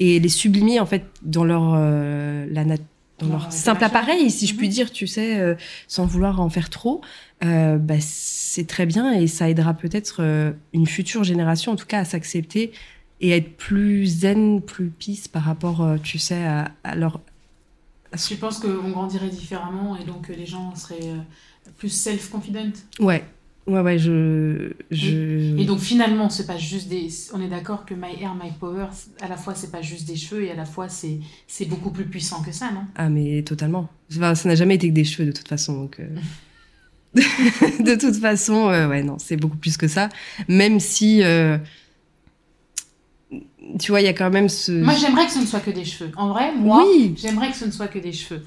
[0.00, 2.76] et les sublimer en fait dans leur euh, la nat-
[3.20, 4.58] dans Leur leur simple appareil, si je Mhm.
[4.58, 5.54] puis dire, tu sais, euh,
[5.86, 7.00] sans vouloir en faire trop,
[7.44, 11.86] euh, bah, c'est très bien et ça aidera peut-être euh, une future génération, en tout
[11.86, 12.72] cas, à s'accepter
[13.20, 17.20] et à être plus zen, plus peace par rapport, euh, tu sais, à, à leur
[18.26, 23.24] Tu penses qu'on grandirait différemment et donc les gens seraient euh, plus self-confident ouais,
[23.68, 25.56] ouais, ouais, je, je...
[25.58, 27.08] Et donc finalement, c'est pas juste des.
[27.32, 28.86] On est d'accord que My Air, My Power,
[29.20, 31.90] à la fois c'est pas juste des cheveux et à la fois c'est c'est beaucoup
[31.90, 32.82] plus puissant que ça, non?
[32.96, 33.88] Ah mais totalement.
[34.10, 35.74] Enfin, ça n'a jamais été que des cheveux de toute façon.
[35.82, 36.08] Donc, euh,
[37.80, 40.08] de toute façon, euh, ouais non, c'est beaucoup plus que ça.
[40.48, 41.58] Même si, euh,
[43.78, 44.72] tu vois, il y a quand même ce.
[44.72, 46.10] Moi, j'aimerais que ce ne soit que des cheveux.
[46.16, 47.14] En vrai, moi, Oui.
[47.18, 48.42] j'aimerais que ce ne soit que des cheveux.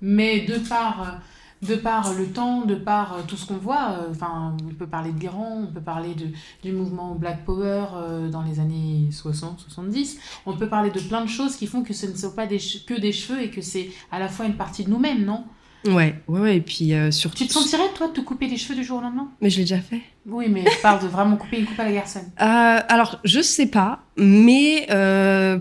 [0.00, 1.20] Mais de par,
[1.66, 4.86] de par le temps, de par euh, tout ce qu'on voit, euh, enfin, on peut
[4.86, 6.26] parler de l'Iran, on peut parler de,
[6.62, 11.28] du mouvement Black Power euh, dans les années 60-70, on peut parler de plein de
[11.28, 13.90] choses qui font que ce ne sont pas des que des cheveux et que c'est
[14.10, 15.44] à la fois une partie de nous-mêmes, non?
[15.86, 16.56] Ouais, ouais, ouais.
[16.56, 17.36] Et puis euh, surtout.
[17.36, 19.28] Tu te sentirais, toi, de te couper les cheveux du jour au lendemain?
[19.40, 20.00] Mais je l'ai déjà fait.
[20.26, 22.30] Oui, mais je parle de vraiment couper une coupe à la garçonne.
[22.40, 25.58] Euh, alors, je sais pas, mais euh,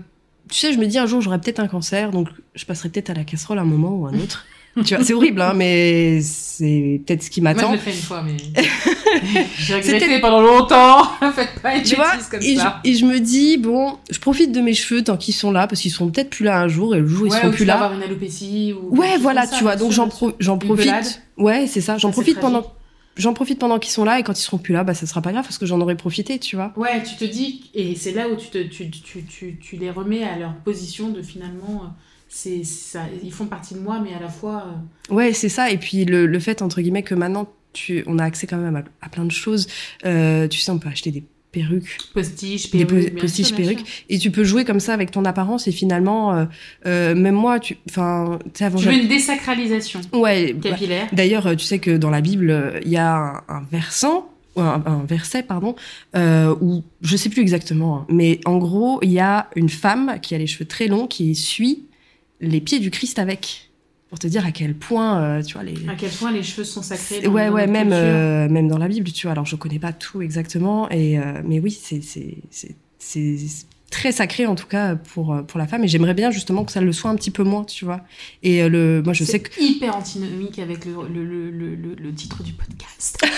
[0.50, 3.10] tu sais, je me dis un jour j'aurai peut-être un cancer, donc je passerai peut-être
[3.10, 4.46] à la casserole à un moment ou à un autre.
[4.86, 7.70] Tu vois, c'est horrible, hein, mais c'est peut-être ce qui Moi, m'attend.
[7.70, 8.38] je l'ai fait une fois, mais
[9.60, 11.04] j'ai regretté pendant longtemps.
[11.36, 12.82] Faites pas une Tu vois, comme et ça.
[12.84, 15.68] je, et je me dis, bon, je profite de mes cheveux tant qu'ils sont là,
[15.68, 17.52] parce qu'ils seront peut-être plus là un jour, et le jour où ils seront ou
[17.52, 17.76] plus là.
[17.76, 18.96] avoir une alopécie ou.
[18.98, 21.22] Ouais, voilà, ça, tu vois, donc j'en pro- profite.
[21.38, 22.64] Ouais, c'est ça, j'en profite pendant,
[23.18, 25.22] j'en profite pendant qu'ils sont là, et quand ils seront plus là, bah ça sera
[25.22, 26.74] pas grave, parce que j'en aurai profité, tu vois.
[26.78, 29.92] Ouais, tu te dis, et c'est là où tu, te, tu, tu, tu, tu les
[29.92, 31.88] remets à leur position de finalement, euh,
[32.36, 34.66] c'est ça, ils font partie de moi, mais à la fois,
[35.12, 35.70] euh, Ouais, c'est ça.
[35.70, 38.76] Et puis le, le fait, entre guillemets, que maintenant, tu, on a accès quand même
[38.76, 39.68] à, à plein de choses.
[40.06, 43.58] Euh, tu sais, on peut acheter des perruques, postiche, des perruque, po- bien postiches sûr,
[43.58, 43.88] perruques, sûr.
[44.10, 45.68] et tu peux jouer comme ça avec ton apparence.
[45.68, 46.46] Et finalement, euh,
[46.88, 50.54] euh, même moi, tu, enfin, tu sais, avant, Tu veux une désacralisation ouais.
[50.54, 51.08] bah, capillaire.
[51.14, 54.28] D'ailleurs, tu sais que dans la Bible, il y a un, un versant,
[54.58, 55.76] un, un verset, pardon,
[56.16, 60.18] euh, où je sais plus exactement, hein, mais en gros, il y a une femme
[60.22, 61.86] qui a les cheveux très longs qui suit
[62.44, 63.72] les pieds du Christ avec,
[64.10, 66.64] pour te dire à quel point, euh, tu vois, les, À quel point les cheveux
[66.66, 67.22] sont sacrés.
[67.22, 69.32] Dans, ouais, ouais, même, euh, même dans la Bible, tu vois.
[69.32, 72.76] Alors, je connais pas tout exactement, et, euh, mais oui, c'est, c'est
[73.94, 75.84] très sacré, en tout cas, pour, pour la femme.
[75.84, 78.02] Et j'aimerais bien, justement, que ça le soit un petit peu moins, tu vois.
[78.42, 79.50] Et euh, le, moi, je sais que.
[79.62, 83.18] hyper antinomique avec le, le, le, le, le- le titre du podcast.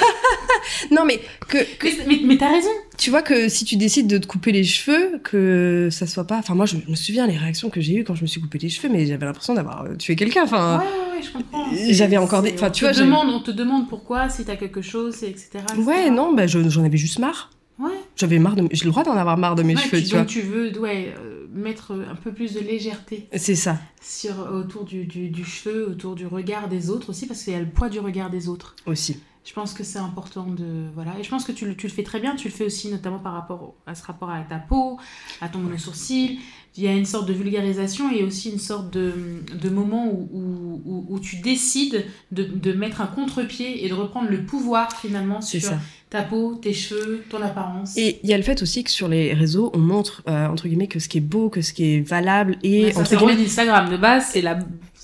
[0.92, 2.70] Non, mais que, que mais mais, mais t'as raison.
[2.98, 6.38] tu vois que si tu décides de te couper les cheveux, que ça soit pas.
[6.40, 8.58] Enfin, moi, je me souviens les réactions que j'ai eues quand je me suis coupé
[8.58, 10.44] les cheveux, mais j'avais l'impression d'avoir euh, tué quelqu'un.
[10.44, 11.72] Enfin, Ouais, ouais, ouais, je comprends.
[11.72, 14.82] euh, j'avais encore des- enfin, tu vois, demande, on te demande pourquoi, si t'as quelque
[14.82, 15.50] chose, et etc.
[15.62, 15.82] etc.
[15.86, 17.52] ouais, non, bah, je- j'en avais juste marre.
[17.78, 17.92] Ouais.
[18.16, 18.68] J'avais marre de.
[18.72, 20.20] J'ai le droit d'en avoir marre de mes Ouais, cheveux, tu, vois.
[20.20, 23.78] donc tu veux ouais, euh, mettre un peu plus de légèreté C'est ça.
[24.02, 27.56] sur, autour du, du, du cheveu, autour du regard des autres aussi, parce qu'il y
[27.56, 28.76] a le poids du regard des autres.
[28.86, 29.18] Aussi.
[29.44, 30.86] Je pense que c'est important de.
[30.96, 31.12] Voilà.
[31.20, 32.36] Et je pense que tu, le- tu le fais très bien.
[32.36, 34.98] Tu le fais aussi notamment par rapport au- à ce rapport à ta peau,
[35.42, 36.40] à ton monosourcil.
[36.78, 39.14] Il y a une sorte de vulgarisation et aussi une sorte de,
[39.62, 43.94] de moment où, où, où- où tu décides de, de mettre un contre-pied et de
[43.94, 45.80] reprendre le pouvoir finalement C'est sur ça.
[46.10, 47.98] Ta peau, tes cheveux, ton apparence.
[47.98, 50.68] Et il y a le fait aussi que sur les réseaux, on montre, euh, entre
[50.68, 53.16] guillemets, que ce qui est beau, que ce qui est valable, et ça, entre c'est
[53.16, 53.32] guillemets.
[53.34, 53.90] vraiment d'Instagram.
[53.90, 54.60] De base, c'est la.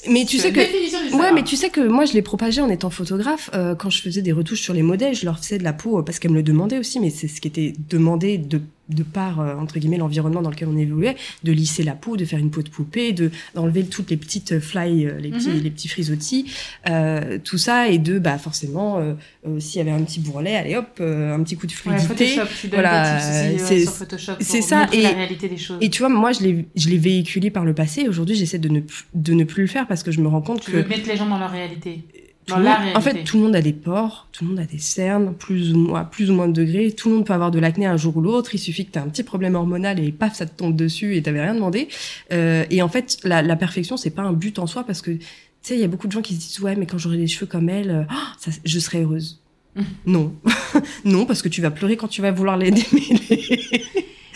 [0.10, 1.16] Mais tu sais que-.
[1.16, 3.49] Ouais, mais tu sais que moi, je l'ai propagé en étant photographe.
[3.54, 5.99] Euh, quand je faisais des retouches sur les modèles, je leur faisais de la peau
[5.99, 8.62] euh, parce qu'elles me le demandaient aussi, mais c'est ce qui était demandé de,
[8.94, 12.26] de par, euh, entre guillemets, l'environnement dans lequel on évoluait, de lisser la peau, de
[12.26, 15.60] faire une peau de poupée, de d'enlever toutes les petites fly, euh, les petits, Mhm.
[15.62, 16.52] les petits frisottis,
[16.89, 19.14] euh, tout ça, et de, bah, forcément, euh,
[19.48, 21.78] euh, s'il y avait un petit bourrelet, allez hop, euh, un petit coup de Ouais,
[21.98, 22.28] fluidité.
[22.28, 25.78] Photoshop, tu donnes Voilà, euh, c'est- ça, la et- réalité des choses.
[25.82, 28.08] Et tu vois, moi, je l'ai, je l'ai véhiculé par le passé.
[28.08, 30.42] Aujourd'hui, j'essaie de ne, plus- de ne plus le faire parce que je me rends
[30.42, 32.02] compte tu que veux mettre les gens dans leur réalité.
[32.46, 32.66] Tout monde-
[32.96, 35.74] en fait, tout le monde a des pores, tout le monde a des cernes, plus
[35.74, 36.92] ou moins, plus ou moins de degrés.
[36.92, 38.54] Tout le monde peut avoir de l'acné un jour ou l'autre.
[38.56, 41.16] Il suffit que tu aies un petit problème hormonal et paf, ça te tombe dessus
[41.16, 41.88] et t'avais rien demandé.
[42.32, 45.12] Euh, et en fait, la, la perfection, c'est pas un but en soi parce que,
[45.12, 45.20] tu
[45.62, 47.28] sais, il y a beaucoup de gens qui se disent, ouais, mais quand j'aurai les
[47.28, 48.04] cheveux comme elle, euh,
[48.39, 49.39] ça, je serai heureuse.
[50.06, 50.34] Non.
[51.06, 53.84] non, parce que tu vas pleurer quand tu vas vouloir les démêler.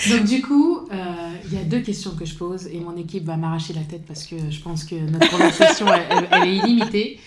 [0.09, 0.95] Donc du coup, euh,
[1.47, 4.03] il y a deux questions que je pose et mon équipe va m'arracher la tête
[4.07, 5.85] parce que je pense que notre conversation,
[6.31, 7.19] elle est illimitée.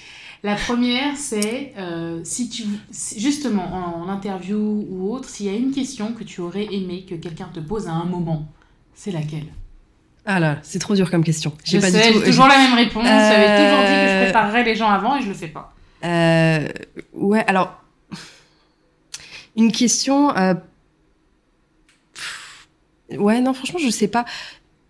[0.45, 2.63] La première, c'est euh, si tu,
[3.17, 7.05] justement en, en interview ou autre, s'il y a une question que tu aurais aimé
[7.09, 8.47] que quelqu'un te pose à un moment,
[8.95, 9.47] c'est laquelle?
[10.27, 11.53] Ah là, c'est trop dur comme question.
[11.65, 12.25] Je J'ai pas sais, du tout.
[12.25, 13.05] toujours la même réponse.
[13.07, 15.73] J'avais toujours dit que je Euh, préparerais les gens avant et je le fais pas.
[16.05, 16.69] Euh,
[17.15, 17.83] ouais, alors
[19.57, 20.37] une question.
[20.37, 20.55] euh,
[23.17, 24.25] Ouais, non, franchement, je sais pas.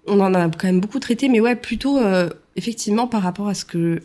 [0.07, 3.55] On en a quand même beaucoup traité, mais ouais, plutôt euh, effectivement par rapport à
[3.55, 4.03] ce que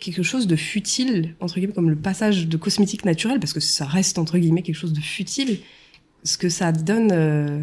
[0.00, 3.84] quelque chose de futile entre guillemets comme le passage de cosmétique naturel, parce que ça
[3.86, 5.58] reste entre guillemets quelque chose de futile,
[6.24, 7.10] ce que ça donne.
[7.12, 7.60] euh,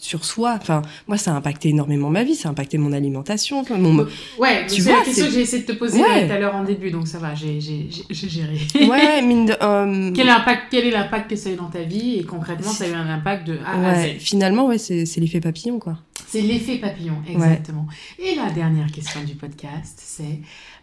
[0.00, 3.64] sur soi, enfin, moi, ça a impacté énormément ma vie, ça a impacté mon alimentation,
[3.68, 4.06] mon,
[4.38, 6.24] Ouais, Tu c'est vois, la question que j'ai essayé de te poser Ouais.
[6.28, 8.60] tout à l'heure en début, donc ça va, j'ai géré.
[8.88, 11.82] ouais, mine de, euh, Quel, impact, quel est l'impact que ça a eu dans ta
[11.82, 14.78] vie et concrètement ça a eu un impact de A à ouais, Z finalement, ouais,
[14.78, 15.98] c'est c'est l'effet papillon, quoi.
[16.28, 17.88] C'est l'effet papillon, exactement.
[18.20, 20.38] Et la dernière question du podcast, c'est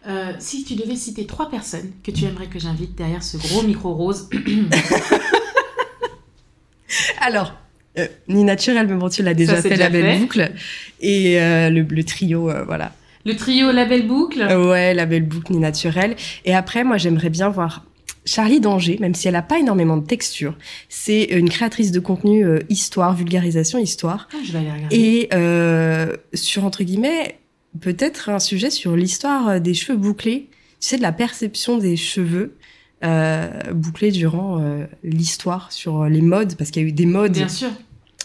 [0.08, 3.62] euh, si tu devais citer trois personnes que tu aimerais que j'invite derrière ce gros
[3.62, 4.28] micro rose,
[7.20, 7.54] Alors,
[7.98, 10.18] euh, ni naturel, mais bon, tu l'as déjà Ça, fait, déjà la belle fait.
[10.20, 10.52] boucle.
[11.00, 12.92] Et euh, le, le trio, euh, voilà.
[13.24, 16.14] le trio Label Boucle, Euh, ouais, la belle boucle, ni naturel.
[16.44, 17.84] Et après, moi, j'aimerais bien voir
[18.24, 20.56] Charlie Danger, même si elle a pas énormément de texture.
[20.88, 24.28] C'est une créatrice de contenu euh, histoire, vulgarisation, histoire.
[24.32, 24.96] Ah, je vais aller regarder.
[24.96, 27.38] Et euh, sur, entre guillemets,
[27.80, 30.48] peut-être un sujet sur l'histoire euh, des cheveux bouclés.
[30.80, 32.56] Tu sais, de la perception des cheveux
[33.04, 37.06] euh, bouclés durant euh, l'histoire, sur euh, les modes, parce qu'il y a eu des
[37.06, 37.32] modes.
[37.32, 37.70] Bien sûr.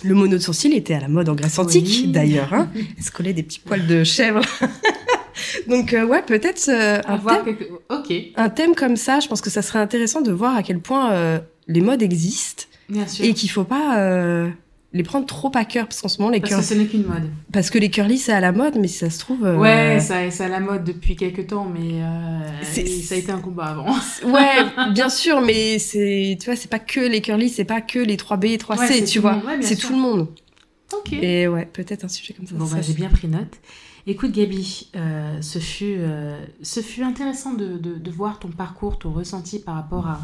[0.03, 2.07] Le mono de sourcil était à la mode en Grèce antique, Oui.
[2.07, 2.53] d'ailleurs.
[2.53, 2.69] Hein.
[2.97, 4.41] Elle se collait des petits poils de chèvre.
[5.67, 9.41] Donc euh, ouais, peut-être euh, un, thème, quelque- Ok, un thème comme ça, je pense
[9.41, 13.25] que ça serait intéressant de voir à quel point euh, les modes existent bien sûr.
[13.25, 14.49] et qu'il faut pas euh,
[14.93, 17.05] les prendre trop à cœur parce qu'en ce moment les Parce que ce n'est qu'une
[17.05, 17.29] mode.
[17.53, 19.99] parce que les curly c'est à la mode, mais si ça se trouve euh, Ouais,
[20.01, 23.65] ça, c'est à la mode depuis quelques temps, mais euh, ça a été un combat
[23.67, 23.85] avant.
[24.25, 27.99] Ouais, bien sûr, mais c'est, tu vois, c'est pas que les curly, c'est pas que
[27.99, 29.35] les 3B et 3C, Ouais, c'est tu vois.
[29.37, 30.27] ouais, c'est tout le monde.
[30.93, 31.13] Ok.
[31.13, 32.55] Et ouais, peut-être un sujet comme ça.
[32.55, 33.53] Bon, bah, j'ai bien pris note.
[34.07, 38.99] Écoute, Gabi, euh, ce, fut, euh, ce fut intéressant de, de, de voir ton parcours,
[38.99, 40.19] ton ressenti par rapport à,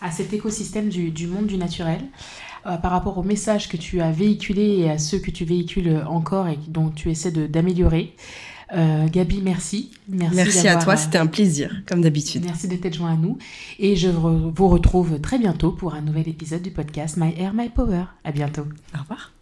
[0.00, 2.00] à cet écosystème du, du monde du naturel,
[2.66, 6.02] euh, par rapport aux messages que tu as véhiculés et à ceux que tu véhicules
[6.08, 8.14] encore et dont tu essaies de- d'améliorer.
[8.74, 9.90] Euh, Gabi, merci.
[10.08, 12.44] Merci, Merci à toi, euh, c'était un plaisir, comme d'habitude.
[12.46, 13.36] Merci de t'être joint à nous.
[13.78, 17.68] Et je vous retrouve très bientôt pour un nouvel épisode du podcast My Air, My
[17.68, 18.04] Power.
[18.24, 18.64] À bientôt.
[18.96, 19.41] Au revoir.